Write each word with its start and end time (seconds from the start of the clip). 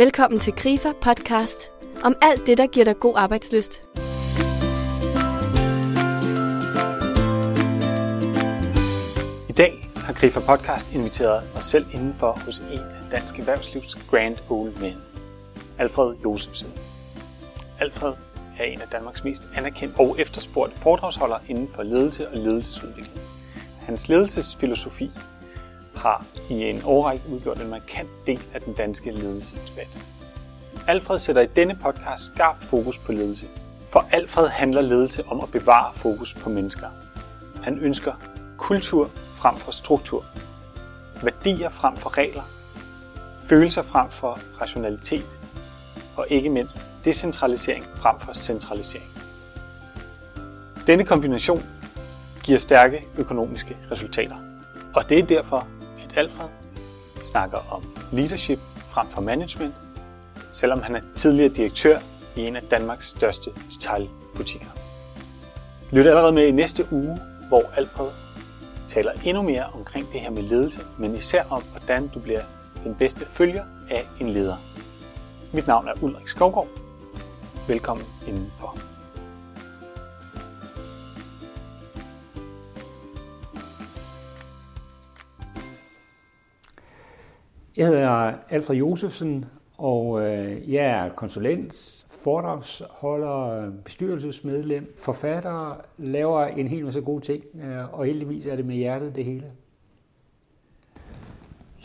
Velkommen 0.00 0.40
til 0.40 0.52
Grifer 0.52 0.92
podcast 0.92 1.70
om 2.04 2.16
alt 2.22 2.46
det, 2.46 2.58
der 2.58 2.66
giver 2.66 2.84
dig 2.84 3.00
god 3.00 3.14
arbejdsløst. 3.16 3.82
I 9.48 9.52
dag 9.52 9.90
har 9.96 10.12
Grifer 10.12 10.40
Podcast 10.40 10.94
inviteret 10.94 11.42
os 11.56 11.64
selv 11.64 11.86
indenfor 11.92 12.38
hos 12.44 12.58
en 12.58 12.78
af 12.78 13.10
Dansk 13.10 13.38
Erhvervslivs 13.38 13.94
Grand 14.10 14.36
Old 14.50 14.76
Men, 14.80 14.94
Alfred 15.78 16.14
Josefsen. 16.24 16.68
Alfred 17.80 18.12
er 18.58 18.64
en 18.64 18.80
af 18.80 18.88
Danmarks 18.88 19.24
mest 19.24 19.42
anerkendte 19.56 19.96
og 19.96 20.20
efterspurgte 20.20 20.76
foredragsholdere 20.80 21.40
inden 21.48 21.68
for 21.68 21.82
ledelse 21.82 22.28
og 22.28 22.36
ledelsesudvikling. 22.36 23.20
Hans 23.80 24.08
ledelsesfilosofi 24.08 25.10
har 26.00 26.24
i 26.50 26.54
en 26.54 26.82
årrække 26.84 27.24
udgjort 27.28 27.60
en 27.60 27.70
markant 27.70 28.08
del 28.26 28.40
af 28.54 28.60
den 28.60 28.74
danske 28.74 29.10
ledelsesdebat. 29.10 29.88
Alfred 30.86 31.18
sætter 31.18 31.42
i 31.42 31.46
denne 31.46 31.78
podcast 31.82 32.24
skarpt 32.24 32.64
fokus 32.64 32.98
på 32.98 33.12
ledelse. 33.12 33.46
For 33.88 34.06
Alfred 34.12 34.48
handler 34.48 34.80
ledelse 34.80 35.24
om 35.26 35.40
at 35.40 35.50
bevare 35.50 35.94
fokus 35.94 36.34
på 36.34 36.50
mennesker. 36.50 36.88
Han 37.62 37.78
ønsker 37.78 38.12
kultur 38.56 39.10
frem 39.36 39.56
for 39.56 39.72
struktur, 39.72 40.24
værdier 41.22 41.70
frem 41.70 41.96
for 41.96 42.18
regler, 42.18 42.42
følelser 43.44 43.82
frem 43.82 44.10
for 44.10 44.38
rationalitet 44.60 45.38
og 46.16 46.26
ikke 46.30 46.50
mindst 46.50 46.80
decentralisering 47.04 47.84
frem 47.96 48.20
for 48.20 48.32
centralisering. 48.32 49.10
Denne 50.86 51.04
kombination 51.04 51.62
giver 52.42 52.58
stærke 52.58 53.06
økonomiske 53.18 53.76
resultater. 53.90 54.36
Og 54.94 55.08
det 55.08 55.18
er 55.18 55.22
derfor, 55.26 55.66
at 56.10 56.18
Alfred 56.18 56.48
snakker 57.20 57.58
om 57.70 57.84
leadership 58.12 58.58
frem 58.90 59.06
for 59.08 59.20
management, 59.20 59.74
selvom 60.50 60.82
han 60.82 60.96
er 60.96 61.00
tidligere 61.16 61.54
direktør 61.54 61.98
i 62.36 62.40
en 62.40 62.56
af 62.56 62.62
Danmarks 62.62 63.08
største 63.08 63.50
detaljbutikker. 63.70 64.66
Lyt 65.90 66.06
allerede 66.06 66.32
med 66.32 66.46
i 66.46 66.50
næste 66.50 66.86
uge, 66.90 67.18
hvor 67.48 67.62
Alfred 67.76 68.10
taler 68.88 69.12
endnu 69.24 69.42
mere 69.42 69.64
omkring 69.74 70.12
det 70.12 70.20
her 70.20 70.30
med 70.30 70.42
ledelse, 70.42 70.80
men 70.98 71.14
især 71.14 71.44
om, 71.50 71.62
hvordan 71.62 72.08
du 72.08 72.18
bliver 72.18 72.42
den 72.84 72.94
bedste 72.94 73.26
følger 73.26 73.64
af 73.90 74.06
en 74.20 74.28
leder. 74.28 74.56
Mit 75.52 75.66
navn 75.66 75.88
er 75.88 75.92
Ulrik 76.02 76.28
Skovgaard. 76.28 76.68
Velkommen 77.68 78.06
indenfor. 78.28 78.89
Jeg 87.76 87.86
hedder 87.86 88.32
Alfred 88.48 88.76
Josefsen, 88.76 89.44
og 89.78 90.22
øh, 90.22 90.72
jeg 90.72 91.06
er 91.06 91.08
konsulent, 91.08 92.04
foredragsholder, 92.08 93.70
bestyrelsesmedlem, 93.84 94.94
forfatter, 94.98 95.80
laver 95.98 96.44
en 96.44 96.68
hel 96.68 96.84
masse 96.84 97.00
gode 97.00 97.24
ting, 97.24 97.44
øh, 97.54 97.94
og 97.94 98.04
heldigvis 98.06 98.46
er 98.46 98.56
det 98.56 98.64
med 98.64 98.74
hjertet 98.74 99.16
det 99.16 99.24
hele. 99.24 99.46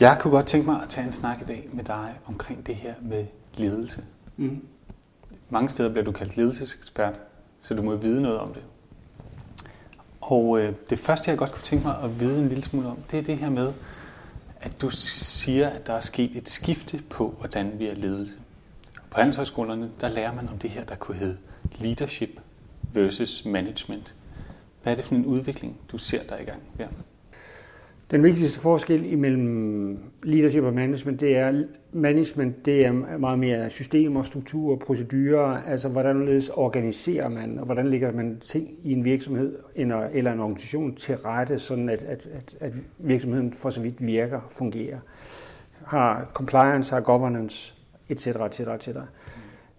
Jeg 0.00 0.16
kunne 0.20 0.30
godt 0.30 0.46
tænke 0.46 0.70
mig 0.70 0.82
at 0.82 0.88
tage 0.88 1.06
en 1.06 1.12
snak 1.12 1.40
i 1.42 1.44
dag 1.44 1.68
med 1.72 1.84
dig 1.84 2.14
omkring 2.26 2.66
det 2.66 2.74
her 2.74 2.94
med 3.02 3.26
ledelse. 3.54 4.04
Mm. 4.36 4.66
Mange 5.50 5.68
steder 5.68 5.88
bliver 5.88 6.04
du 6.04 6.12
kaldt 6.12 6.36
ledelsesekspert, 6.36 7.20
så 7.60 7.74
du 7.74 7.82
må 7.82 7.96
vide 7.96 8.22
noget 8.22 8.38
om 8.38 8.52
det. 8.54 8.62
Og 10.20 10.60
øh, 10.60 10.72
det 10.90 10.98
første, 10.98 11.30
jeg 11.30 11.38
godt 11.38 11.52
kunne 11.52 11.62
tænke 11.62 11.86
mig 11.86 11.96
at 12.02 12.20
vide 12.20 12.38
en 12.38 12.48
lille 12.48 12.64
smule 12.64 12.88
om, 12.88 12.98
det 13.10 13.18
er 13.18 13.22
det 13.22 13.36
her 13.36 13.50
med, 13.50 13.72
at 14.60 14.82
du 14.82 14.90
siger, 14.90 15.68
at 15.68 15.86
der 15.86 15.92
er 15.92 16.00
sket 16.00 16.36
et 16.36 16.48
skifte 16.48 17.02
på, 17.10 17.34
hvordan 17.38 17.78
vi 17.78 17.86
er 17.86 17.94
ledelse. 17.94 18.34
På 19.10 19.16
handelshøjskolerne, 19.16 19.90
der 20.00 20.08
lærer 20.08 20.34
man 20.34 20.48
om 20.48 20.58
det 20.58 20.70
her, 20.70 20.84
der 20.84 20.94
kunne 20.94 21.16
hedde 21.16 21.38
leadership 21.78 22.40
versus 22.94 23.44
management. 23.44 24.14
Hvad 24.82 24.92
er 24.92 24.96
det 24.96 25.04
for 25.04 25.14
en 25.14 25.26
udvikling, 25.26 25.76
du 25.92 25.98
ser 25.98 26.22
der 26.22 26.38
i 26.38 26.44
gang 26.44 26.62
her? 26.78 26.88
Den 28.10 28.22
vigtigste 28.22 28.60
forskel 28.60 29.12
imellem 29.12 29.98
leadership 30.22 30.64
og 30.64 30.74
management, 30.74 31.20
det 31.20 31.36
er, 31.36 31.64
management 31.92 32.66
det 32.66 32.86
er 32.86 32.92
meget 33.18 33.38
mere 33.38 33.70
systemer, 33.70 34.22
strukturer, 34.22 34.76
procedurer, 34.76 35.62
altså 35.66 35.88
hvordan 35.88 36.42
organiserer 36.54 37.28
man, 37.28 37.58
og 37.58 37.64
hvordan 37.64 37.88
lægger 37.88 38.12
man 38.12 38.38
ting 38.40 38.68
i 38.82 38.92
en 38.92 39.04
virksomhed 39.04 39.58
eller 40.12 40.32
en 40.32 40.40
organisation 40.40 40.94
til 40.94 41.16
rette, 41.16 41.58
sådan 41.58 41.88
at, 41.88 42.02
at, 42.02 42.28
at, 42.34 42.56
at 42.60 42.72
virksomheden 42.98 43.52
for 43.52 43.70
så 43.70 43.80
vidt 43.80 44.06
virker, 44.06 44.40
fungerer. 44.50 44.98
Har 45.84 46.30
compliance, 46.34 46.94
har 46.94 47.00
governance, 47.00 47.74
etc. 48.08 48.26
etc., 48.26 48.60
etc. 48.60 48.88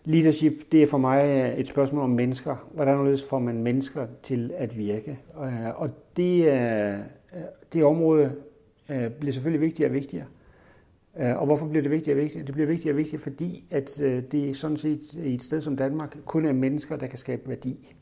Leadership, 0.05 0.53
det 0.71 0.83
er 0.83 0.87
for 0.87 0.97
mig 0.97 1.53
et 1.57 1.67
spørgsmål 1.67 2.03
om 2.03 2.09
mennesker. 2.09 2.67
Hvordan 2.73 3.17
får 3.29 3.39
man 3.39 3.63
mennesker 3.63 4.07
til 4.23 4.51
at 4.57 4.77
virke? 4.77 5.19
Øh, 5.43 5.81
og 5.81 5.89
det 6.17 6.51
er 6.51 6.97
Øh, 7.35 7.41
det 7.73 7.83
område 7.83 8.31
øh, 8.91 9.09
bliver 9.09 9.31
selvfølgelig 9.31 9.61
vigtigere 9.61 9.89
og 9.89 9.93
vigtigere. 9.93 10.25
Øh, 11.19 11.39
og 11.39 11.45
hvorfor 11.45 11.67
bliver 11.67 11.81
det 11.81 11.91
vigtigere 11.91 12.17
og 12.17 12.21
vigtigere? 12.21 12.45
Det 12.45 12.53
bliver 12.53 12.67
vigtigere 12.67 12.93
og 12.93 12.97
vigtigere, 12.97 13.21
fordi 13.21 13.65
at 13.71 13.97
det 14.31 14.49
er 14.49 14.53
sådan 14.53 14.77
set 14.77 15.13
i 15.13 15.33
et 15.33 15.43
sted 15.43 15.61
som 15.61 15.77
Danmark 15.77 16.17
kun 16.25 16.45
er 16.45 16.53
mennesker, 16.53 16.95
der 16.95 17.07
kan 17.07 17.19
skabe 17.19 17.49
værdi. 17.49 17.95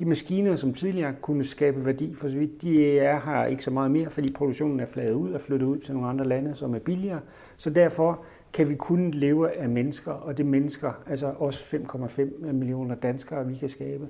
De 0.00 0.04
maskiner, 0.04 0.56
som 0.56 0.74
tidligere 0.74 1.14
kunne 1.20 1.44
skabe 1.44 1.86
værdi, 1.86 2.14
for 2.14 2.28
så 2.28 2.38
vidt, 2.38 2.62
de 2.62 2.98
er 2.98 3.20
her 3.20 3.44
ikke 3.44 3.64
så 3.64 3.70
meget 3.70 3.90
mere, 3.90 4.10
fordi 4.10 4.32
produktionen 4.32 4.80
er 4.80 4.86
fladet 4.86 5.12
ud 5.12 5.32
og 5.32 5.40
flyttet 5.40 5.66
ud 5.66 5.78
til 5.78 5.94
nogle 5.94 6.08
andre 6.08 6.24
lande, 6.24 6.54
som 6.54 6.74
er 6.74 6.78
billigere. 6.78 7.20
Så 7.56 7.70
derfor 7.70 8.24
kan 8.52 8.68
vi 8.68 8.74
kun 8.74 9.10
leve 9.10 9.50
af 9.50 9.68
mennesker, 9.68 10.12
og 10.12 10.38
det 10.38 10.46
mennesker, 10.46 10.92
altså 11.06 11.26
os 11.26 11.74
5,5 11.74 12.52
millioner 12.52 12.94
danskere, 12.94 13.46
vi 13.46 13.54
kan 13.54 13.68
skabe. 13.68 14.08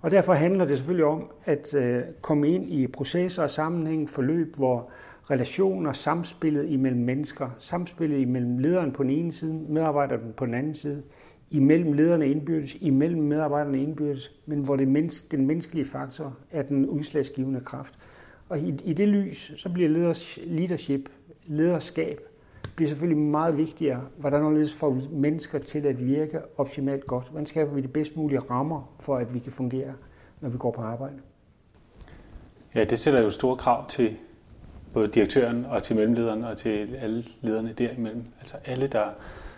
Og 0.00 0.10
derfor 0.10 0.32
handler 0.32 0.64
det 0.64 0.76
selvfølgelig 0.78 1.06
om 1.06 1.30
at 1.44 1.74
øh, 1.74 2.02
komme 2.20 2.48
ind 2.48 2.70
i 2.70 2.86
processer 2.86 3.42
og 3.42 3.50
sammenhæng, 3.50 4.10
forløb, 4.10 4.56
hvor 4.56 4.90
relationer, 5.30 5.92
samspillet 5.92 6.70
imellem 6.70 7.00
mennesker, 7.00 7.50
samspillet 7.58 8.20
imellem 8.20 8.58
lederen 8.58 8.92
på 8.92 9.02
den 9.02 9.10
ene 9.10 9.32
side, 9.32 9.64
medarbejderen 9.68 10.32
på 10.36 10.46
den 10.46 10.54
anden 10.54 10.74
side, 10.74 11.02
imellem 11.50 11.92
lederne 11.92 12.28
indbyrdes, 12.28 12.74
imellem 12.80 13.22
medarbejderne 13.22 13.82
indbyrdes, 13.82 14.32
men 14.46 14.58
hvor 14.58 14.76
det 14.76 14.88
mens, 14.88 15.22
den 15.22 15.46
menneskelige 15.46 15.84
faktor 15.84 16.36
er 16.50 16.62
den 16.62 16.86
udslagsgivende 16.86 17.60
kraft. 17.60 17.94
Og 18.48 18.58
i, 18.58 18.74
i 18.84 18.92
det 18.92 19.08
lys, 19.08 19.52
så 19.56 19.68
bliver 19.68 19.88
leders, 19.88 20.38
leadership, 20.44 21.08
lederskab, 21.46 22.20
bliver 22.78 22.88
selvfølgelig 22.88 23.22
meget 23.22 23.58
vigtigere. 23.58 24.00
Hvordan 24.16 24.68
får 24.68 24.90
vi 24.90 25.00
mennesker 25.10 25.58
til 25.58 25.86
at 25.86 26.06
virke 26.06 26.40
optimalt 26.56 27.06
godt? 27.06 27.28
Hvordan 27.30 27.46
skaber 27.46 27.74
vi 27.74 27.80
de 27.80 27.88
bedst 27.88 28.16
mulige 28.16 28.38
rammer 28.38 28.92
for, 29.00 29.16
at 29.16 29.34
vi 29.34 29.38
kan 29.38 29.52
fungere, 29.52 29.92
når 30.40 30.48
vi 30.48 30.58
går 30.58 30.70
på 30.70 30.80
arbejde? 30.80 31.14
Ja, 32.74 32.84
det 32.84 32.98
sætter 32.98 33.20
jo 33.20 33.30
store 33.30 33.56
krav 33.56 33.88
til 33.88 34.16
både 34.92 35.08
direktøren 35.08 35.64
og 35.64 35.82
til 35.82 35.96
mellemlederen 35.96 36.44
og 36.44 36.56
til 36.56 36.94
alle 36.94 37.24
lederne 37.40 37.72
derimellem. 37.72 38.24
Altså 38.40 38.56
alle, 38.64 38.86
der 38.86 39.04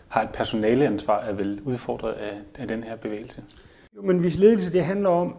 har 0.08 0.22
et 0.22 0.30
personaleansvar, 0.32 1.20
er 1.20 1.32
vel 1.32 1.60
udfordret 1.64 2.12
af, 2.12 2.38
af 2.58 2.68
den 2.68 2.82
her 2.82 2.96
bevægelse. 2.96 3.42
Jo, 3.96 4.02
men 4.02 4.18
hvis 4.18 4.38
ledelse 4.38 4.72
det 4.72 4.84
handler 4.84 5.08
om, 5.08 5.34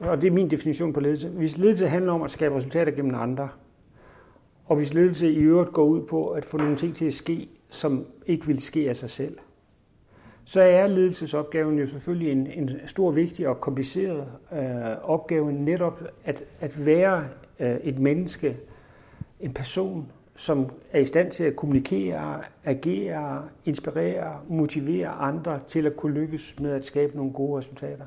og 0.00 0.22
det 0.22 0.26
er 0.26 0.32
min 0.32 0.50
definition 0.50 0.92
på 0.92 1.00
ledelse, 1.00 1.28
hvis 1.28 1.58
ledelse 1.58 1.88
handler 1.88 2.12
om 2.12 2.22
at 2.22 2.30
skabe 2.30 2.56
resultater 2.56 2.92
gennem 2.92 3.14
andre, 3.14 3.48
og 4.66 4.76
hvis 4.76 4.94
ledelse 4.94 5.32
i 5.32 5.36
øvrigt 5.36 5.72
går 5.72 5.84
ud 5.84 6.02
på 6.02 6.28
at 6.28 6.44
få 6.44 6.56
nogle 6.56 6.76
ting 6.76 6.94
til 6.96 7.04
at 7.04 7.14
ske, 7.14 7.48
som 7.70 8.06
ikke 8.26 8.46
vil 8.46 8.60
ske 8.60 8.88
af 8.88 8.96
sig 8.96 9.10
selv, 9.10 9.38
så 10.44 10.60
er 10.60 10.86
ledelsesopgaven 10.86 11.78
jo 11.78 11.86
selvfølgelig 11.86 12.32
en, 12.32 12.46
en 12.46 12.70
stor, 12.86 13.10
vigtig 13.10 13.48
og 13.48 13.60
kompliceret 13.60 14.26
øh, 14.52 15.10
opgave 15.10 15.52
netop 15.52 16.02
at, 16.24 16.44
at 16.60 16.86
være 16.86 17.24
øh, 17.60 17.76
et 17.76 17.98
menneske, 17.98 18.56
en 19.40 19.52
person, 19.52 20.12
som 20.36 20.70
er 20.92 21.00
i 21.00 21.06
stand 21.06 21.30
til 21.30 21.44
at 21.44 21.56
kommunikere, 21.56 22.40
agere, 22.64 23.42
inspirere, 23.64 24.40
motivere 24.48 25.08
andre 25.08 25.60
til 25.68 25.86
at 25.86 25.96
kunne 25.96 26.14
lykkes 26.14 26.54
med 26.60 26.70
at 26.70 26.84
skabe 26.84 27.16
nogle 27.16 27.32
gode 27.32 27.58
resultater. 27.58 28.04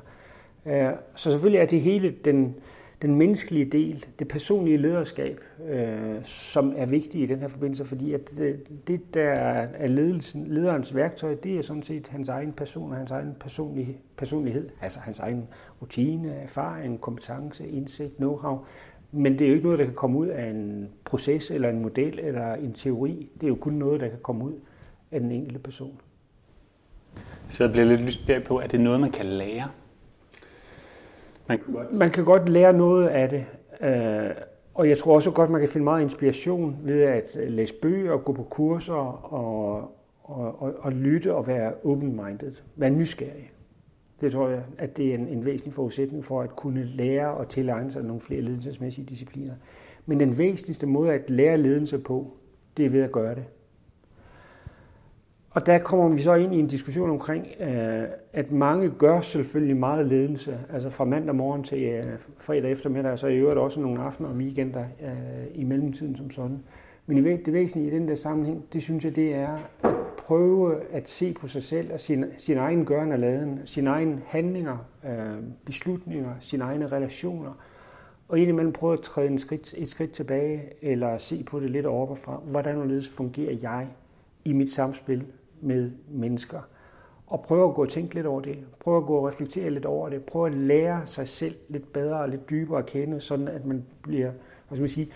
Øh, 0.66 0.92
så 1.14 1.30
selvfølgelig 1.30 1.60
er 1.60 1.66
det 1.66 1.80
hele 1.80 2.14
den, 2.24 2.54
den 3.02 3.14
menneskelige 3.14 3.64
del, 3.64 4.06
det 4.18 4.28
personlige 4.28 4.76
lederskab, 4.76 5.40
øh, 5.68 6.24
som 6.24 6.72
er 6.76 6.86
vigtigt 6.86 7.14
i 7.14 7.26
den 7.26 7.40
her 7.40 7.48
forbindelse, 7.48 7.84
fordi 7.84 8.12
at 8.12 8.30
det, 8.36 8.88
det 8.88 9.14
der 9.14 9.30
er 9.30 9.86
ledelsen, 9.86 10.46
lederens 10.46 10.94
værktøj, 10.94 11.34
det 11.34 11.58
er 11.58 11.62
sådan 11.62 11.82
set 11.82 12.08
hans 12.08 12.28
egen 12.28 12.52
person 12.52 12.90
og 12.90 12.96
hans 12.96 13.10
egen 13.10 13.34
personlig, 13.40 14.00
personlighed, 14.16 14.68
altså 14.82 15.00
hans 15.00 15.18
egen 15.18 15.48
rutine, 15.82 16.34
erfaring, 16.34 17.00
kompetence, 17.00 17.68
indsigt, 17.68 18.12
know-how. 18.20 18.56
Men 19.12 19.32
det 19.32 19.40
er 19.40 19.48
jo 19.48 19.54
ikke 19.54 19.66
noget, 19.66 19.78
der 19.78 19.84
kan 19.84 19.94
komme 19.94 20.18
ud 20.18 20.26
af 20.26 20.50
en 20.50 20.88
proces 21.04 21.50
eller 21.50 21.68
en 21.68 21.82
model 21.82 22.18
eller 22.22 22.54
en 22.54 22.72
teori. 22.72 23.30
Det 23.34 23.42
er 23.42 23.48
jo 23.48 23.54
kun 23.54 23.72
noget, 23.72 24.00
der 24.00 24.08
kan 24.08 24.18
komme 24.22 24.44
ud 24.44 24.54
af 25.12 25.20
den 25.20 25.32
enkelte 25.32 25.58
person. 25.58 26.00
Så 27.48 27.64
jeg 27.64 27.72
bliver 27.72 27.86
lidt 27.86 28.00
lyst 28.00 28.30
på, 28.46 28.56
at 28.56 28.72
det 28.72 28.78
er 28.78 28.82
noget, 28.82 29.00
man 29.00 29.10
kan 29.10 29.26
lære? 29.26 29.68
Man 31.48 31.58
kan, 31.58 31.74
godt... 31.74 31.92
man 31.92 32.10
kan 32.10 32.24
godt 32.24 32.48
lære 32.48 32.72
noget 32.72 33.08
af 33.08 33.28
det, 33.28 33.46
øh, 33.80 34.30
og 34.74 34.88
jeg 34.88 34.98
tror 34.98 35.14
også 35.14 35.30
godt, 35.30 35.50
man 35.50 35.60
kan 35.60 35.68
finde 35.68 35.84
meget 35.84 36.02
inspiration 36.02 36.76
ved 36.82 37.02
at 37.02 37.36
øh, 37.40 37.48
læse 37.50 37.74
bøger, 37.82 38.16
gå 38.16 38.32
på 38.32 38.42
kurser 38.42 38.94
og, 39.32 39.74
og, 40.22 40.62
og, 40.62 40.74
og 40.78 40.92
lytte 40.92 41.34
og 41.34 41.46
være 41.46 41.72
open-minded. 41.84 42.52
Være 42.76 42.90
nysgerrig. 42.90 43.52
Det 44.20 44.32
tror 44.32 44.48
jeg, 44.48 44.62
at 44.78 44.96
det 44.96 45.10
er 45.10 45.14
en, 45.14 45.28
en 45.28 45.44
væsentlig 45.44 45.74
forudsætning 45.74 46.24
for 46.24 46.42
at 46.42 46.56
kunne 46.56 46.84
lære 46.84 47.34
og 47.34 47.48
tilegne 47.48 47.92
sig 47.92 48.04
nogle 48.04 48.20
flere 48.20 48.40
ledelsesmæssige 48.40 49.04
discipliner. 49.04 49.54
Men 50.06 50.20
den 50.20 50.38
væsentligste 50.38 50.86
måde 50.86 51.12
at 51.12 51.30
lære 51.30 51.58
ledelse 51.58 51.98
på, 51.98 52.36
det 52.76 52.86
er 52.86 52.90
ved 52.90 53.02
at 53.02 53.12
gøre 53.12 53.34
det. 53.34 53.44
Og 55.50 55.66
der 55.66 55.78
kommer 55.78 56.08
vi 56.08 56.22
så 56.22 56.34
ind 56.34 56.54
i 56.54 56.58
en 56.58 56.66
diskussion 56.66 57.10
omkring, 57.10 57.46
øh, 57.60 58.02
at 58.32 58.52
mange 58.52 58.90
gør 58.90 59.20
selvfølgelig 59.20 59.76
meget 59.76 60.06
ledelse, 60.06 60.58
altså 60.72 60.90
fra 60.90 61.04
mandag 61.04 61.34
morgen 61.34 61.64
til 61.64 61.82
øh, 61.82 62.02
fredag 62.38 62.70
eftermiddag, 62.70 63.12
og 63.12 63.18
så 63.18 63.26
i 63.26 63.36
øvrigt 63.36 63.58
også 63.58 63.80
nogle 63.80 64.00
aftener 64.00 64.28
og 64.28 64.34
weekender 64.34 64.84
øh, 65.02 65.46
i 65.54 65.64
mellemtiden 65.64 66.16
som 66.16 66.30
sådan. 66.30 66.62
Men 67.06 67.24
det 67.24 67.52
væsentlige 67.52 67.92
i 67.92 67.94
den 67.94 68.08
der 68.08 68.14
sammenhæng, 68.14 68.64
det 68.72 68.82
synes 68.82 69.04
jeg, 69.04 69.16
det 69.16 69.34
er 69.34 69.58
at 69.84 69.90
prøve 70.18 70.76
at 70.92 71.08
se 71.08 71.32
på 71.32 71.48
sig 71.48 71.62
selv 71.62 71.92
og 71.92 72.00
sin, 72.00 72.24
sin 72.38 72.56
egen 72.56 72.84
gøren 72.84 73.12
og 73.12 73.18
laden, 73.18 73.60
sine 73.64 73.90
egne 73.90 74.22
handlinger, 74.26 74.76
beslutninger, 75.64 76.30
sine 76.40 76.64
egne 76.64 76.86
relationer, 76.86 77.52
og 78.28 78.38
indimellem 78.38 78.72
prøve 78.72 78.92
at 78.92 79.00
træde 79.00 79.28
en 79.28 79.38
skridt, 79.38 79.74
et 79.78 79.88
skridt 79.88 80.12
tilbage, 80.12 80.62
eller 80.82 81.18
se 81.18 81.44
på 81.44 81.60
det 81.60 81.70
lidt 81.70 81.86
oppefra. 81.86 82.40
Hvordan 82.44 83.02
fungerer 83.16 83.56
jeg 83.62 83.88
i 84.48 84.52
mit 84.52 84.72
samspil 84.72 85.24
med 85.60 85.90
mennesker. 86.10 86.60
Og 87.26 87.40
prøve 87.42 87.68
at 87.68 87.74
gå 87.74 87.82
og 87.82 87.88
tænke 87.88 88.14
lidt 88.14 88.26
over 88.26 88.40
det. 88.40 88.58
Prøve 88.80 88.96
at 88.96 89.06
gå 89.06 89.16
og 89.16 89.26
reflektere 89.28 89.70
lidt 89.70 89.84
over 89.84 90.08
det. 90.08 90.22
Prøve 90.22 90.46
at 90.46 90.54
lære 90.54 91.06
sig 91.06 91.28
selv 91.28 91.54
lidt 91.68 91.92
bedre 91.92 92.20
og 92.20 92.28
lidt 92.28 92.50
dybere 92.50 92.78
at 92.78 92.86
kende, 92.86 93.20
sådan 93.20 93.48
at 93.48 93.66
man 93.66 93.84
bliver 94.02 94.30
hvad 94.68 94.76
skal 94.76 94.82
man 94.82 94.88
sige, 94.88 95.10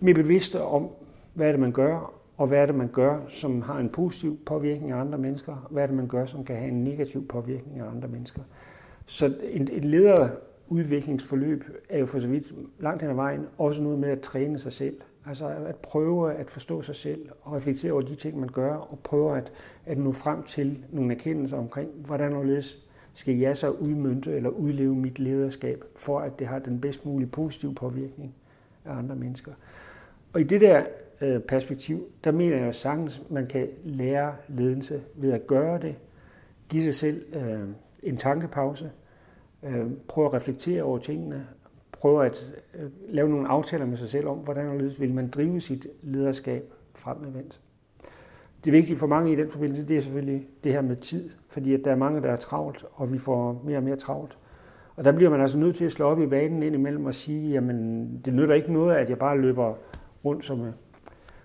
mere 0.00 0.14
bevidst 0.14 0.56
om, 0.56 0.88
hvad 1.34 1.48
er 1.48 1.52
det, 1.52 1.60
man 1.60 1.72
gør, 1.72 2.14
og 2.36 2.46
hvad 2.46 2.58
er 2.58 2.66
det, 2.66 2.74
man 2.74 2.88
gør, 2.88 3.20
som 3.28 3.62
har 3.62 3.78
en 3.78 3.88
positiv 3.88 4.38
påvirkning 4.46 4.92
af 4.92 4.96
andre 4.96 5.18
mennesker, 5.18 5.68
hvad 5.70 5.82
er 5.82 5.86
det, 5.86 5.96
man 5.96 6.08
gør, 6.08 6.24
som 6.24 6.44
kan 6.44 6.56
have 6.56 6.68
en 6.68 6.84
negativ 6.84 7.28
påvirkning 7.28 7.80
af 7.80 7.90
andre 7.90 8.08
mennesker. 8.08 8.42
Så 9.06 9.26
et, 9.42 9.70
et 9.72 9.84
lederudviklingsforløb 9.84 11.64
er 11.88 11.98
jo 11.98 12.06
for 12.06 12.18
så 12.18 12.28
vidt 12.28 12.52
langt 12.80 13.02
hen 13.02 13.10
ad 13.10 13.14
vejen 13.14 13.46
også 13.58 13.82
noget 13.82 13.98
med 13.98 14.08
at 14.08 14.20
træne 14.20 14.58
sig 14.58 14.72
selv. 14.72 14.96
Altså 15.28 15.48
at 15.48 15.76
prøve 15.76 16.34
at 16.34 16.50
forstå 16.50 16.82
sig 16.82 16.96
selv 16.96 17.28
og 17.42 17.52
reflektere 17.52 17.92
over 17.92 18.02
de 18.02 18.14
ting, 18.14 18.40
man 18.40 18.48
gør, 18.48 18.74
og 18.74 18.98
prøve 18.98 19.36
at, 19.36 19.52
at 19.86 19.98
nå 19.98 20.12
frem 20.12 20.42
til 20.42 20.84
nogle 20.90 21.14
erkendelser 21.14 21.56
omkring, 21.56 21.90
hvordan 21.90 22.32
og 22.32 22.44
skal 23.14 23.36
jeg 23.36 23.56
så 23.56 23.70
udmynte 23.70 24.32
eller 24.32 24.50
udleve 24.50 24.94
mit 24.94 25.18
lederskab, 25.18 25.84
for 25.96 26.20
at 26.20 26.38
det 26.38 26.46
har 26.46 26.58
den 26.58 26.80
bedst 26.80 27.06
mulige 27.06 27.28
positive 27.28 27.74
påvirkning 27.74 28.34
af 28.84 28.92
andre 28.92 29.16
mennesker. 29.16 29.52
Og 30.32 30.40
i 30.40 30.44
det 30.44 30.60
der 30.60 30.84
øh, 31.20 31.40
perspektiv, 31.40 32.06
der 32.24 32.32
mener 32.32 32.56
jeg 32.56 32.74
sagtens, 32.74 33.22
man 33.30 33.46
kan 33.46 33.68
lære 33.84 34.34
ledelse 34.48 35.02
ved 35.14 35.32
at 35.32 35.46
gøre 35.46 35.80
det, 35.80 35.94
give 36.68 36.82
sig 36.82 36.94
selv 36.94 37.36
øh, 37.36 37.68
en 38.02 38.16
tankepause, 38.16 38.90
øh, 39.62 39.86
prøve 40.08 40.26
at 40.26 40.34
reflektere 40.34 40.82
over 40.82 40.98
tingene, 40.98 41.46
prøve 41.98 42.26
at 42.26 42.54
øh, 42.74 42.90
lave 43.08 43.28
nogle 43.28 43.48
aftaler 43.48 43.86
med 43.86 43.96
sig 43.96 44.08
selv 44.08 44.26
om, 44.26 44.38
hvordan 44.38 44.92
vil 44.98 45.14
man 45.14 45.28
drive 45.28 45.60
sit 45.60 45.86
lederskab 46.02 46.72
fremadvendt. 46.94 47.60
Det 48.64 48.72
vigtige 48.72 48.96
for 48.96 49.06
mange 49.06 49.32
i 49.32 49.36
den 49.36 49.50
forbindelse, 49.50 49.88
det 49.88 49.96
er 49.96 50.00
selvfølgelig 50.00 50.48
det 50.64 50.72
her 50.72 50.82
med 50.82 50.96
tid, 50.96 51.30
fordi 51.48 51.74
at 51.74 51.80
der 51.84 51.90
er 51.90 51.96
mange, 51.96 52.22
der 52.22 52.30
er 52.30 52.36
travlt, 52.36 52.84
og 52.92 53.12
vi 53.12 53.18
får 53.18 53.62
mere 53.64 53.76
og 53.76 53.82
mere 53.82 53.96
travlt. 53.96 54.38
Og 54.96 55.04
der 55.04 55.12
bliver 55.12 55.30
man 55.30 55.40
altså 55.40 55.58
nødt 55.58 55.76
til 55.76 55.84
at 55.84 55.92
slå 55.92 56.06
op 56.06 56.20
i 56.20 56.26
banen 56.26 56.62
ind 56.62 56.74
imellem 56.74 57.06
og 57.06 57.14
sige, 57.14 57.50
jamen 57.50 58.08
det 58.24 58.34
nytter 58.34 58.54
ikke 58.54 58.72
noget, 58.72 58.94
at 58.94 59.10
jeg 59.10 59.18
bare 59.18 59.38
løber 59.38 59.74
rundt 60.24 60.44
som, 60.44 60.64
øh, 60.64 60.72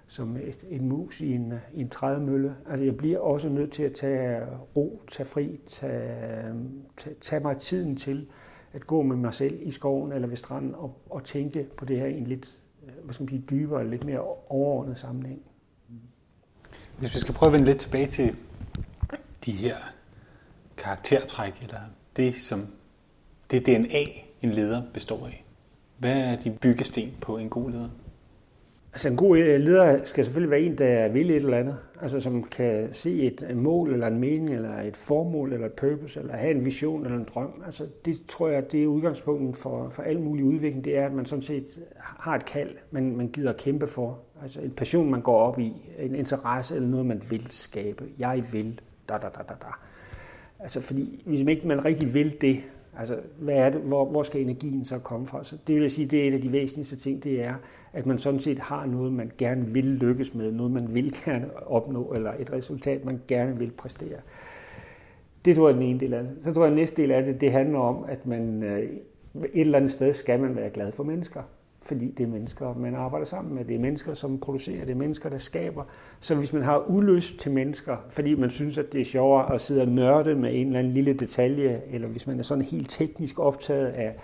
som 0.07 0.35
et, 0.35 0.65
en 0.69 0.89
mus 0.89 1.21
i 1.21 1.33
en, 1.33 1.53
i 1.73 1.81
en 1.81 1.89
trædemølle. 1.89 2.55
Altså 2.69 2.85
jeg 2.85 2.97
bliver 2.97 3.19
også 3.19 3.49
nødt 3.49 3.71
til 3.71 3.83
at 3.83 3.93
tage 3.93 4.41
ro, 4.77 5.01
tage 5.07 5.27
fri, 5.27 5.59
tage, 5.67 6.53
tage, 6.97 7.15
tage 7.21 7.43
mig 7.43 7.57
tiden 7.57 7.95
til 7.95 8.27
at 8.73 8.87
gå 8.87 9.01
med 9.01 9.15
mig 9.15 9.33
selv 9.33 9.59
i 9.61 9.71
skoven 9.71 10.11
eller 10.11 10.27
ved 10.27 10.37
stranden 10.37 10.75
og, 10.75 11.01
og 11.09 11.23
tænke 11.23 11.67
på 11.77 11.85
det 11.85 11.99
her 11.99 12.05
i 12.05 12.17
en 12.17 12.27
lidt 12.27 12.57
øh, 12.83 13.03
hvad 13.03 13.13
skal 13.13 13.23
man 13.23 13.29
sige, 13.29 13.43
dybere, 13.49 13.89
lidt 13.89 14.05
mere 14.05 14.19
overordnet 14.49 14.97
sammenhæng. 14.97 15.41
Hvis 16.99 17.15
vi 17.15 17.19
skal 17.19 17.33
prøve 17.33 17.47
at 17.47 17.53
vende 17.53 17.65
lidt 17.65 17.77
tilbage 17.77 18.07
til 18.07 18.35
de 19.45 19.51
her 19.51 19.75
karaktertræk, 20.77 21.61
eller 21.61 21.79
det, 22.15 22.35
som 22.35 22.67
det 23.51 23.65
DNA, 23.65 24.03
en 24.41 24.51
leder 24.51 24.81
består 24.93 25.25
af. 25.27 25.45
Hvad 25.97 26.17
er 26.17 26.35
de 26.35 26.51
byggesten 26.51 27.11
på 27.21 27.37
en 27.37 27.49
god 27.49 27.71
leder? 27.71 27.89
Altså 28.93 29.09
en 29.09 29.15
god 29.15 29.37
øh, 29.37 29.59
leder 29.59 30.03
skal 30.03 30.23
selvfølgelig 30.25 30.51
være 30.51 30.61
en, 30.61 30.77
der 30.77 31.07
vil 31.07 31.29
et 31.29 31.35
eller 31.35 31.57
andet. 31.57 31.77
Altså 32.01 32.19
som 32.19 32.43
kan 32.43 32.93
se 32.93 33.21
et 33.21 33.55
mål 33.55 33.93
eller 33.93 34.07
en 34.07 34.19
mening, 34.19 34.49
eller 34.49 34.81
et 34.81 34.97
formål, 34.97 35.53
eller 35.53 35.67
et 35.67 35.73
purpose, 35.73 36.19
eller 36.19 36.35
have 36.35 36.51
en 36.51 36.65
vision 36.65 37.05
eller 37.05 37.17
en 37.17 37.27
drøm. 37.33 37.63
Altså 37.65 37.87
det 38.05 38.21
tror 38.27 38.47
jeg, 38.47 38.71
det 38.71 38.83
er 38.83 38.87
udgangspunktet 38.87 39.55
for, 39.55 39.89
for 39.89 40.03
al 40.03 40.19
mulig 40.19 40.45
udvikling. 40.45 40.85
Det 40.85 40.97
er, 40.97 41.05
at 41.05 41.13
man 41.13 41.25
sådan 41.25 41.41
set 41.41 41.79
har 41.99 42.35
et 42.35 42.45
kald, 42.45 42.69
man, 42.91 43.15
man 43.15 43.27
gider 43.27 43.49
at 43.49 43.57
kæmpe 43.57 43.87
for. 43.87 44.19
Altså 44.43 44.61
en 44.61 44.71
passion, 44.71 45.11
man 45.11 45.21
går 45.21 45.37
op 45.37 45.59
i. 45.59 45.73
En 45.99 46.15
interesse 46.15 46.75
eller 46.75 46.89
noget, 46.89 47.05
man 47.05 47.21
vil 47.29 47.47
skabe. 47.49 48.03
Jeg 48.19 48.43
vil. 48.51 48.81
Da, 49.09 49.13
da, 49.13 49.27
da, 49.27 49.43
da, 49.49 49.53
da. 49.61 49.67
Altså 50.59 50.81
fordi 50.81 51.23
hvis 51.25 51.39
man 51.39 51.49
ikke 51.49 51.67
man 51.67 51.85
rigtig 51.85 52.13
vil 52.13 52.41
det, 52.41 52.61
Altså, 52.99 53.19
hvad 53.39 53.55
er 53.55 53.69
det, 53.69 53.81
hvor, 53.81 54.05
hvor 54.05 54.23
skal 54.23 54.41
energien 54.41 54.85
så 54.85 54.99
komme 54.99 55.27
fra? 55.27 55.43
Så 55.43 55.57
det 55.67 55.81
vil 55.81 55.91
sige, 55.91 56.07
det 56.07 56.23
er 56.23 56.27
et 56.27 56.33
af 56.33 56.41
de 56.41 56.51
væsentligste 56.51 56.95
ting, 56.95 57.23
det 57.23 57.43
er, 57.43 57.53
at 57.93 58.05
man 58.05 58.17
sådan 58.19 58.39
set 58.39 58.59
har 58.59 58.85
noget, 58.85 59.13
man 59.13 59.31
gerne 59.37 59.65
vil 59.65 59.85
lykkes 59.85 60.33
med, 60.33 60.51
noget 60.51 60.71
man 60.71 60.93
vil 60.93 61.15
gerne 61.25 61.67
opnå, 61.67 62.13
eller 62.15 62.33
et 62.39 62.53
resultat, 62.53 63.05
man 63.05 63.21
gerne 63.27 63.57
vil 63.57 63.71
præstere. 63.71 64.17
Det 65.45 65.55
tror 65.55 65.67
jeg 65.69 65.75
er 65.75 65.79
den 65.79 65.89
ene 65.89 65.99
del 65.99 66.13
af 66.13 66.23
det. 66.23 66.31
Så 66.43 66.53
tror 66.53 66.63
jeg, 66.63 66.71
at 66.71 66.77
næste 66.77 67.01
del 67.01 67.11
af 67.11 67.23
det, 67.23 67.41
det 67.41 67.51
handler 67.51 67.79
om, 67.79 68.05
at 68.07 68.25
man 68.25 68.63
øh, 68.63 68.79
et 68.79 69.49
eller 69.53 69.77
andet 69.77 69.91
sted 69.91 70.13
skal 70.13 70.39
man 70.39 70.55
være 70.55 70.69
glad 70.69 70.91
for 70.91 71.03
mennesker 71.03 71.41
fordi 71.83 72.11
det 72.11 72.23
er 72.23 72.27
mennesker, 72.27 72.73
man 72.73 72.95
arbejder 72.95 73.25
sammen 73.25 73.55
med. 73.55 73.65
Det 73.65 73.75
er 73.75 73.79
mennesker, 73.79 74.13
som 74.13 74.39
producerer, 74.39 74.85
det 74.85 74.91
er 74.91 74.95
mennesker, 74.95 75.29
der 75.29 75.37
skaber. 75.37 75.83
Så 76.19 76.35
hvis 76.35 76.53
man 76.53 76.63
har 76.63 76.89
ulyst 76.89 77.39
til 77.39 77.51
mennesker, 77.51 77.97
fordi 78.09 78.35
man 78.35 78.49
synes, 78.49 78.77
at 78.77 78.93
det 78.93 79.01
er 79.01 79.05
sjovere 79.05 79.53
at 79.53 79.61
sidde 79.61 79.81
og 79.81 79.87
nørde 79.87 80.35
med 80.35 80.49
en 80.53 80.67
eller 80.67 80.79
anden 80.79 80.93
lille 80.93 81.13
detalje, 81.13 81.81
eller 81.91 82.07
hvis 82.07 82.27
man 82.27 82.39
er 82.39 82.43
sådan 82.43 82.63
helt 82.63 82.89
teknisk 82.89 83.39
optaget 83.39 83.87
af, 83.87 84.15